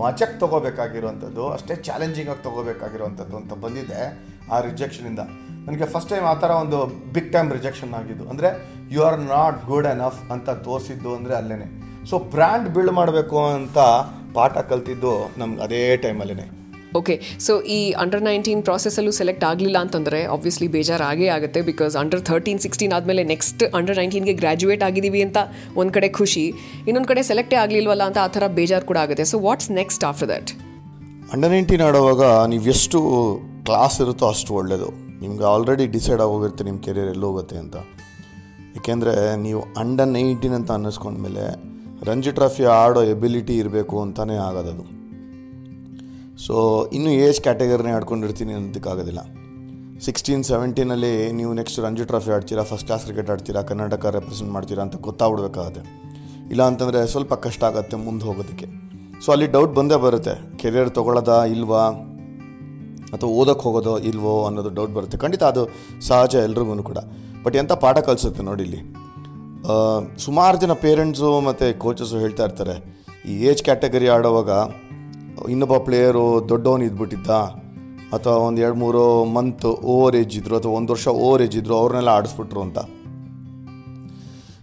ಮಜಕ್ಕೆ 0.00 0.38
ತೊಗೋಬೇಕಾಗಿರುವಂಥದ್ದು, 0.42 1.44
ಅಷ್ಟೇ 1.56 1.74
ಚಾಲೆಂಜಿಂಗ್ 1.88 2.30
ಆಗಿ 2.32 2.42
ತೊಗೋಬೇಕಾಗಿರುವಂಥದ್ದು 2.46 3.36
ಅಂತ 3.40 3.52
ಬಂದಿದೆ 3.64 4.00
ಆ 4.52 4.58
ರಿಜೆಕ್ಷನಿಂದ 4.68 5.20
ನನಗೆ 5.66 5.86
ಫಸ್ಟ್ 5.92 6.10
ಟೈಮ್ 6.12 6.26
ಆ 6.32 6.34
ಥರ 6.42 6.50
ಒಂದು 6.64 6.78
ಬಿಗ್ 7.14 7.30
ಟೈಮ್ 7.32 7.48
ರಿಜೆಕ್ಷನ್ 7.56 7.94
ಆಗಿದ್ದು. 8.00 8.24
ಅಂದರೆ 8.32 8.48
you 8.94 9.00
are 9.08 9.18
not 9.32 9.58
good 9.70 9.88
enough 9.94 10.20
ಅಂತ 10.34 10.48
ತೋರಿಸಿದ್ದು 10.66 11.10
ಅಂದರೆ 11.18 11.34
ಅಲ್ಲೇ 11.40 11.68
ಸೊ 12.10 12.18
ಬ್ರ್ಯಾಂಡ್ 12.34 12.68
ಬಿಲ್ಡ್ 12.74 12.94
ಮಾಡಬೇಕು 12.98 13.38
ಅಂತ 13.54 13.78
ಪಾಠ 14.36 14.58
ಕಲ್ತಿದ್ದು 14.70 15.12
ನಮ್ಗೆ 15.38 15.62
ಅದೇ 15.62 15.80
ಟೈಮಲ್ಲೇ 16.04 16.46
ಓಕೆ 17.00 17.14
ಸೊ 17.46 17.52
ಈ 17.76 17.78
ಅಂಡರ್ 18.02 18.22
ನೈನ್ಟೀನ್ 18.26 18.60
ಪ್ರಾಸೆಸಲ್ಲೂ 18.68 19.12
ಸೆಲೆಕ್ಟ್ 19.18 19.44
ಆಗಲಿಲ್ಲ 19.48 19.78
ಅಂತಂದರೆ 19.84 20.20
ಆಬ್ವಿಯಸ್ಲಿ 20.34 20.68
ಬೇಜಾರಾಗೇ 20.76 21.26
ಆಗುತ್ತೆ 21.36 21.60
ಬಿಕಾಸ್ 21.70 21.94
ಅಂಡರ್ 22.02 22.22
ಥರ್ಟೀನ್ 22.28 22.60
ಸಿಕ್ಸ್ಟೀನ್ 22.64 22.92
ಆದಮೇಲೆ 22.98 23.24
ನೆಕ್ಸ್ಟ್ 23.32 23.64
ಅಂಡರ್ 23.78 23.98
ನೈನ್ಟೀನ್ಗೆ 24.00 24.34
ಗ್ರ್ಯಾಜುಯೇಟ್ 24.40 24.84
ಆಗಿದ್ದೀವಿ 24.88 25.22
ಅಂತ 25.26 25.38
ಒಂದು 25.80 25.92
ಕಡೆ 25.96 26.08
ಖುಷಿ, 26.20 26.44
ಇನ್ನೊಂದು 26.88 27.08
ಕಡೆ 27.12 27.22
ಸೆಲೆಕ್ಟೇ 27.30 27.56
ಆಗಲಿಲ್ವಲ್ಲ 27.64 28.04
ಅಂತ 28.10 28.18
ಆ 28.26 28.28
ಥರ 28.36 28.46
ಬೇಜಾರು 28.58 28.86
ಕೂಡ 28.90 28.98
ಆಗುತ್ತೆ. 29.04 29.26
So 29.32 29.38
what's 29.46 29.70
next 29.80 30.04
after 30.10 30.30
that 30.34 30.52
under 31.34 31.52
nineteen 31.56 31.84
ಆಡುವಾಗ 31.88 32.22
ನೀವು 32.52 32.64
ಎಷ್ಟು 32.74 32.98
ಕ್ಲಾಸ್ 33.68 33.98
ಇರುತ್ತೋ 34.06 34.26
ಅಷ್ಟು 34.34 34.54
ಒಳ್ಳೆಯದು 34.60 34.90
ನಿಮ್ಗೆ 35.22 35.44
ಆಲ್ರೆಡಿ 35.52 35.86
ಡಿಸೈಡ್ 35.94 36.20
ಆಗೋಗಿರುತ್ತೆ 36.24 36.64
ನಿಮ್ಮ 36.68 36.78
ಕೆರಿಯರ್ 36.86 37.10
ಎಲ್ಲಿ 37.14 37.26
ಹೋಗುತ್ತೆ 37.28 37.56
ಅಂತ. 37.62 37.76
ಏಕೆಂದರೆ 38.78 39.14
ನೀವು 39.46 39.60
ಅಂಡರ್ 39.82 40.10
ನೈನ್ಟೀನ್ 40.16 40.54
ಅಂತ 40.58 40.70
ಅನ್ನಿಸ್ಕೊಂಡ್ಮೇಲೆ 40.78 41.44
ರಂಜಿ 42.08 42.32
ಟ್ರಾಫಿ 42.38 42.64
ಆಡೋ 42.80 43.02
ಎಬಿಲಿಟಿ 43.12 43.54
ಇರಬೇಕು 43.62 43.96
ಅಂತಲೇ 44.02 44.36
ಆಗೋದದು. 44.48 44.84
ಸೊ 46.44 46.54
ಇನ್ನೂ 46.96 47.10
ಏಜ್ 47.26 47.38
ಕ್ಯಾಟಗರಿನೇ 47.44 47.92
ಆಡ್ಕೊಂಡಿರ್ತೀನಿ 47.98 48.52
ಅನ್ನೋದಕ್ಕಾಗೋದಿಲ್ಲ. 48.56 49.20
ಸಿಕ್ಸ್ಟೀನ್ 50.06 50.42
ಸೆವೆಂಟೀನಲ್ಲಿ 50.48 51.12
ನೀವು 51.38 51.52
ನೆಕ್ಸ್ಟ್ 51.58 51.78
ರಂಜಿ 51.84 52.04
ಟ್ರಾಫಿ 52.10 52.30
ಆಡ್ತೀರಾ 52.36 52.62
ಫಸ್ಟ್ 52.70 52.86
ಕ್ಲಾಸ್ 52.88 53.04
ಕ್ರಿಕೆಟ್ 53.06 53.30
ಆಡ್ತೀರಾ, 53.34 53.60
ಕರ್ನಾಟಕ 53.70 54.12
ರೆಪ್ರೆಸೆಂಟ್ 54.16 54.52
ಮಾಡ್ತೀರಾ 54.56 54.82
ಅಂತ 54.86 54.96
ಗೊತ್ತಾಗ್ಬಿಡ್ಬೇಕಾಗತ್ತೆ. 55.06 55.82
ಇಲ್ಲ 56.52 56.62
ಅಂತಂದರೆ 56.70 57.00
ಸ್ವಲ್ಪ 57.12 57.34
ಕಷ್ಟ 57.46 57.64
ಆಗುತ್ತೆ 57.70 57.98
ಮುಂದೆ 58.06 58.24
ಹೋಗೋದಕ್ಕೆ. 58.28 58.66
ಸೊ 59.24 59.28
ಅಲ್ಲಿ 59.34 59.46
ಡೌಟ್ 59.56 59.72
ಬಂದೇ 59.78 59.98
ಬರುತ್ತೆ. 60.04 60.34
ಕೆರಿಯರ್ 60.62 60.90
ತೊಗೊಳ್ಳೋದಾ 60.98 61.38
ಇಲ್ವಾ? 61.54 61.84
ಅಥವಾ 63.14 63.30
ಓದೋಕ್ಕೆ 63.40 63.64
ಹೋಗೋದೋ 63.66 63.94
ಇಲ್ವೋ 64.10 64.34
ಅನ್ನೋದು 64.48 64.70
ಡೌಟ್ 64.78 64.94
ಬರುತ್ತೆ. 64.96 65.18
ಖಂಡಿತ 65.24 65.42
ಅದು 65.52 65.62
ಸಹಜ 66.08 66.34
ಎಲ್ರಿಗೂ 66.46 66.82
ಕೂಡ. 66.90 67.00
ಬಟ್ 67.44 67.56
ಎಂಥ 67.62 67.72
ಪಾಠ 67.84 67.98
ಕಲಿಸುತ್ತೆ 68.08 68.44
ನೋಡಿ 68.50 68.64
ಇಲ್ಲಿ. 68.68 68.80
ಸುಮಾರು 70.24 70.56
ಜನ 70.62 70.72
ಪೇರೆಂಟ್ಸು 70.84 71.30
ಮತ್ತು 71.48 71.66
ಕೋಚಸ್ಸು 71.84 72.18
ಹೇಳ್ತಾ 72.24 72.44
ಇರ್ತಾರೆ, 72.48 72.74
ಈ 73.30 73.34
ಏಜ್ 73.50 73.62
ಕ್ಯಾಟಗರಿ 73.68 74.08
ಆಡೋವಾಗ 74.16 74.50
ಇನ್ನೊಬ್ಬ 75.48 75.76
ಪ್ಲೇಯರು 75.76 76.48
ದೊಡ್ಡವನು 76.48 76.84
ಇದ್ಬಿಟ್ಟಿದ್ದ. 76.84 77.30
ಅಥವಾ 78.12 78.34
ಒಂದು 78.34 78.62
ಎರಡು 78.62 78.76
ಮೂರು 78.76 79.24
ಮಂತ್ 79.24 79.66
ಓವರ್ 79.66 80.16
ಏಜ್ 80.16 80.38
ಇದ್ದರು 80.38 80.56
ಅಥವಾ 80.56 80.72
ಒಂದು 80.72 80.92
ವರ್ಷ 80.92 81.08
ಓವರ್ 81.08 81.42
ಏಜ್ 81.42 81.56
ಇದ್ದರು 81.56 81.76
ಅವ್ರನ್ನೆಲ್ಲ 81.76 82.08
ಆಡಿಸ್ಬಿಟ್ರು 82.08 82.60
ಅಂತ. 82.60 82.78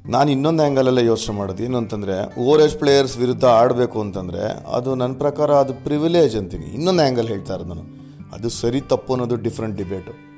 ನಾನು 0.09 0.31
ಇನ್ನೊಂದು 0.31 0.63
ಆ್ಯಂಗಲಲ್ಲೇ 0.63 1.05
ಯೋಚನೆ 1.05 1.35
ಮಾಡೋದು, 1.35 1.63
ಏನು 1.63 1.77
ಅಂತಂದರೆ 1.77 2.39
ಓವರ್ 2.39 2.61
ಏಜ್ 2.61 2.75
ಪ್ಲೇಯರ್ಸ್ 2.75 3.17
ವಿರುದ್ಧ 3.17 3.45
ಆಡಬೇಕು 3.45 4.01
ಅಂತಂದರೆ, 4.01 4.65
ಅದು 4.73 4.95
ನನ್ನ 4.95 5.13
ಪ್ರಕಾರ 5.13 5.51
ಅದು 5.51 5.73
ಪ್ರಿವಿಲೇಜ್ 5.73 6.37
ಅಂತೀನಿ. 6.37 6.65
ಇನ್ನೊಂದು 6.65 7.01
ಆ್ಯಂಗಲ್ 7.01 7.27
ಹೇಳ್ತಾ 7.27 7.53
ಇರೋದು 7.53 7.69
ನಾನು. 7.69 8.03
ಅದು 8.33 8.49
ಸರಿ 8.49 8.81
ತಪ್ಪು 8.81 9.13
ಅನ್ನೋದು 9.13 9.35
ಡಿಫ್ರೆಂಟ್ 9.35 9.77
ಡಿಬೇಟು 9.77 10.33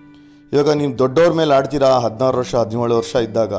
ಇವಾಗ 0.53 0.69
ನೀವು 0.69 0.97
ದೊಡ್ಡವ್ರ 0.97 1.31
ಮೇಲೆ 1.31 1.53
ಆಡ್ತೀರಾ, 1.53 1.99
ಹದಿನಾರು 1.99 2.37
ವರ್ಷ, 2.37 2.55
ಹದಿನೇಳು 2.55 2.97
ವರ್ಷ 2.97 3.15
ಇದ್ದಾಗ, 3.15 3.53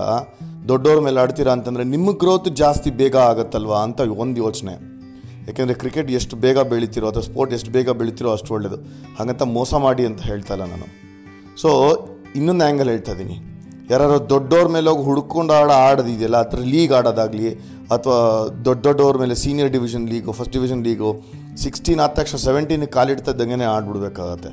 ದೊಡ್ಡವ್ರ 0.69 1.01
ಮೇಲೆ 1.01 1.21
ಆಡ್ತೀರಾ 1.21 1.53
ಅಂತಂದರೆ, 1.53 1.85
ನಿಮ್ಮ 1.85 2.12
ಗ್ರೋತ್ 2.12 2.49
ಜಾಸ್ತಿ 2.49 2.91
ಬೇಗ 2.91 3.17
ಆಗುತ್ತಲ್ವಾ 3.17 3.83
ಅಂತ 3.83 4.01
ಒಂದು 4.01 4.45
ಯೋಚನೆ. 4.45 4.96
ಯಾಕೆಂದರೆ 5.49 5.77
ಕ್ರಿಕೆಟ್ 5.83 6.11
ಎಷ್ಟು 6.19 6.35
ಬೇಗ 6.45 6.59
ಬೆಳೀತಿರೋ 6.71 7.07
ಅಥವಾ 7.11 7.25
ಸ್ಪೋರ್ಟ್ 7.29 7.53
ಎಷ್ಟು 7.57 7.71
ಬೇಗ 7.77 7.91
ಬೆಳೀತಿರೋ 8.01 8.31
ಅಷ್ಟು 8.37 8.55
ಒಳ್ಳೆಯದು 8.55 8.79
ಹಾಗಂತ 9.19 9.43
ಮೋಸ 9.57 9.75
ಮಾಡಿ 9.85 10.05
ಅಂತ 10.11 10.21
ಹೇಳ್ತಾ 10.31 10.55
ಇಲ್ಲ 10.55 10.65
ನಾನು. 10.73 10.87
ಸೊ 11.63 11.71
ಇನ್ನೊಂದು 12.39 12.65
ಆ್ಯಂಗಲ್ 12.67 12.89
ಹೇಳ್ತಾ 12.95 13.13
ಇದ್ದೀನಿ 13.13 13.37
ಯಾರು 13.91 14.19
ದೊಡ್ಡವ್ರ 14.33 14.69
ಮೇಲೆ 14.77 14.89
ಹೋಗಿ 14.91 15.03
ಹುಡ್ಕೊಂಡು 15.09 15.53
ಆಡೋ 15.59 15.75
ಆಡೋದಿದೆಯಲ್ಲ 15.89 16.37
ಅದರ 16.45 16.61
ಲೀಗ್ 16.73 16.93
ಆಡೋದಾಗಲಿ 16.99 17.51
ಅಥವಾ 17.95 18.17
ದೊಡ್ಡ 18.67 18.81
ದೊಡ್ಡವ್ರ 18.87 19.17
ಮೇಲೆ 19.23 19.35
senior 19.43 19.71
division 19.77 20.07
league 20.13 20.33
first 20.39 20.55
division 20.57 20.83
league 20.87 21.11
sixteen 21.65 22.01
ಆದ 22.05 22.13
ತಕ್ಷಣ 22.19 22.39
ಸೆವೆಂಟೀನ್ 22.47 22.87
ಕಾಲಿಡ್ತಾ 22.97 23.33
ಇದ್ದಂಗೆ 23.35 23.69
ಆಡ್ಬಿಡ್ಬೇಕಾಗತ್ತೆ. 23.75 24.51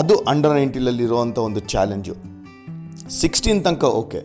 ಅದು 0.00 0.14
ಅಂಡರ್ 0.32 0.54
ನೈನ್ಟೀನಲ್ಲಿರುವಂಥ 0.58 1.38
ಒಂದು 1.48 1.60
ಚಾಲೆಂಜು 1.72 2.14
ಸಿಕ್ಸ್ಟೀನ್ 3.20 3.60
ತನಕ 3.66 3.84
ಓಕೆ 4.00 4.22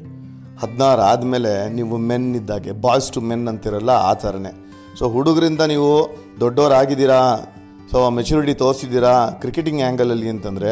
ಹದಿನಾರು 0.62 1.02
ಆದಮೇಲೆ 1.12 1.52
ನೀವು 1.76 1.98
ಮೆನ್ 2.10 2.28
ಇದ್ದಾಗೆ 2.40 2.72
ಬಾಯ್ಸ್ 2.86 3.12
ಟು 3.16 3.22
ಮೆನ್ 3.30 3.46
ಅಂತಿರಲ್ಲ, 3.52 3.92
ಆ 4.10 4.14
ಥರನೇ. 4.24 4.52
ಸೊ 4.98 5.10
ಹುಡುಗರಿಂದ 5.10 5.62
ನೀವು 5.74 5.92
ದೊಡ್ಡವರಾಗಿದ್ದೀರಾ? 6.40 7.22
ಸೊ 7.92 8.10
ಮೆಚುರಿಟಿ 8.10 8.54
ತೋರಿಸಿದ್ದೀರಾ? 8.54 9.14
ಕ್ರಿಕೆಟಿಂಗ್ 9.42 9.82
ಆ್ಯಂಗಲಲ್ಲಿ 9.82 10.30
ಅಂತಂದರೆ 10.30 10.72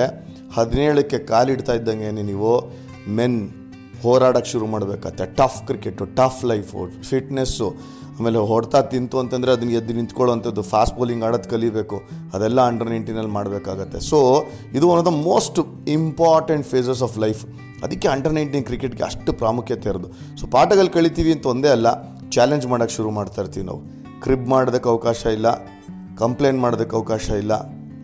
ಹದಿನೇಳಕ್ಕೆ 0.58 1.18
ಕಾಲಿಡ್ತಾ 1.32 1.74
ಇದ್ದಂಗೆ 1.74 2.10
ನೀವು 2.32 2.52
ಮೆನ್ 3.18 3.38
ಹೋರಾಡೋಕ್ಕೆ 4.04 4.50
ಶುರು 4.52 4.66
ಮಾಡಬೇಕಾಗತ್ತೆ 4.66 5.26
tough 5.26 5.60
cricket 5.68 6.06
tough 6.06 6.42
life 6.46 6.80
fitness 7.10 7.98
ಆಮೇಲೆ 8.18 8.40
ಹೊಡ್ತಾ 8.52 8.82
ತಿಂತು 8.82 9.20
ಅಂತಂದರೆ 9.20 9.52
ಅದನ್ನ 9.52 9.72
ಎದ್ದು 9.72 9.94
ನಿಂತ್ಕೊಳ್ಳೋವಂಥದ್ದು 9.94 10.62
ಫಾಸ್ಟ್ 10.62 10.96
ಬೌಲಿಂಗ್ 11.00 11.24
ಆಡೋದು 11.24 11.50
ಕಲಿಬೇಕು. 11.50 11.98
ಅದೆಲ್ಲ 12.34 12.62
ಅಂಡರ್ 12.62 12.90
ನೈನ್ಟೀನಲ್ಲಿ 12.90 13.32
ಮಾಡಬೇಕಾಗತ್ತೆ. 13.32 14.00
ಸೊ 14.00 14.20
ಇದು 14.74 14.90
one 14.90 15.00
of 15.00 15.08
the 15.10 15.14
most 15.30 15.60
important 15.88 16.68
phases 16.68 17.04
of 17.04 17.18
life 17.20 17.46
ಅದಕ್ಕೆ 17.84 18.08
ಅಂಡರ್ 18.08 18.34
ನೈನ್ಟೀನ್ 18.34 18.66
ಕ್ರಿಕೆಟ್ಗೆ 18.66 19.04
ಅಷ್ಟು 19.04 19.34
ಪ್ರಾಮುಖ್ಯತೆ 19.34 19.90
ಇರೋದು. 19.90 20.10
ಸೊ 20.40 20.48
ಪಾಠಗಳು 20.48 20.90
ಕಳಿತೀವಿ 20.90 21.32
ಅಂತ 21.32 21.46
ಒಂದೇ 21.46 21.68
ಅಲ್ಲ 21.68 21.88
ಚಾಲೆಂಜ್ 22.30 22.68
ಮಾಡೋಕ್ಕೆ 22.68 22.96
ಶುರು 22.96 23.10
ಮಾಡ್ತಾ 23.10 23.42
ಇರ್ತೀವಿ 23.42 23.66
ನಾವು. 23.66 23.97
ಕ್ರಿಬ್ 24.24 24.48
ಮಾಡೋದಕ್ಕೆ 24.48 24.90
ಅವಕಾಶ 24.90 25.26
ಇಲ್ಲ, 25.26 25.48
ಕಂಪ್ಲೇಂಟ್ 26.18 26.60
ಮಾಡೋದಕ್ಕೆ 26.62 26.96
ಅವಕಾಶ 26.96 27.30
ಇಲ್ಲ. 27.30 27.54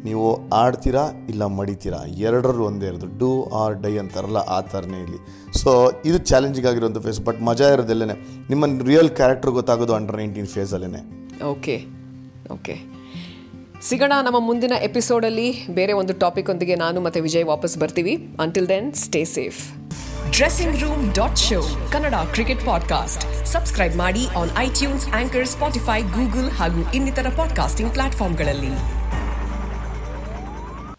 ನೀವು 0.03 0.27
ಆಡ್ತೀರಾ 0.53 1.03
ಇಲ್ಲ 1.29 1.45
ಮಡಿತೀರಾ? 1.45 1.99
ಎರಡರಲ್ಲೂ 2.05 2.63
ಒಂದೇ 2.63 2.85
ಇರೋದು. 2.85 3.07
ಡೂ 3.19 3.29
ಆರ್ 3.43 3.75
ಡೈ 3.81 3.97
ಅಂತಾರಲ್ಲ 3.97 4.37
ಆ 4.37 4.61
ಥರನೇ 4.61 4.99
ಇಲ್ಲಿ 5.01 5.19
ಸೊ 5.59 5.91
ಇದು 6.05 6.17
ಚಾಲೆಂಜಿಂಗ್ 6.17 6.67
ಆಗಿರೋಂಥ 6.69 6.97
ಫೇಸ್ 6.97 7.21
ಬಟ್ 7.21 7.41
ಮಜಾ 7.41 7.69
ಇರೋದಲ್ಲೇ 7.69 8.05
ನಿಮ್ಮ 8.49 8.65
ರಿಯಲ್ 8.85 9.09
ಕ್ಯಾರೆಕ್ಟರ್ 9.09 9.51
ಗೊತ್ತಾಗೋದು 9.51 9.93
ಅಂಡರ್ 9.93 10.17
ನೈನ್ಟೀನ್ 10.17 10.47
ಫೇಸಲ್ಲೇ 10.47 11.01
ಓಕೆ 11.45 11.75
ಓಕೆ 12.51 12.75
ಸಿಗೋಣ 13.81 14.13
ನಮ್ಮ 14.23 14.39
ಮುಂದಿನ 14.39 14.73
ಎಪಿಸೋಡಲ್ಲಿ 14.81 15.47
ಬೇರೆ 15.69 15.93
ಒಂದು 15.93 16.13
ಟಾಪಿಕ್ 16.13 16.49
ಒಂದಿಗೆ 16.49 16.75
ನಾನು 16.75 17.01
ಮತ್ತು 17.01 17.21
ವಿಜಯ್ 17.21 17.45
ವಾಪಸ್ 17.45 17.77
ಬರ್ತೀವಿ. 17.77 18.15
Until 18.41 18.69
then 18.69 18.93
stay 18.93 19.23
safe 19.23 19.61
dressing 20.31 20.81
room 20.81 21.13
dot 21.13 21.37
show 21.37 21.61
Kannada 21.91 22.13
cricket 22.31 22.65
podcast 22.65 23.45
subscribe 23.45 23.95
ಮಾಡಿ 23.95 24.27
on 24.37 24.57
iTunes 24.57 25.07
Anchor 25.07 25.47
Spotify 25.47 26.01
Google 26.01 26.51
ಹಾಗೂ 26.51 26.91
ಇನ್ನಿತರ 26.91 27.27
ಪಾಡ್ಕಾಸ್ಟಿಂಗ್ 27.37 27.93
ಪ್ಲಾಟ್ಫಾರ್ಮ್ಗಳಲ್ಲಿ 27.93 29.02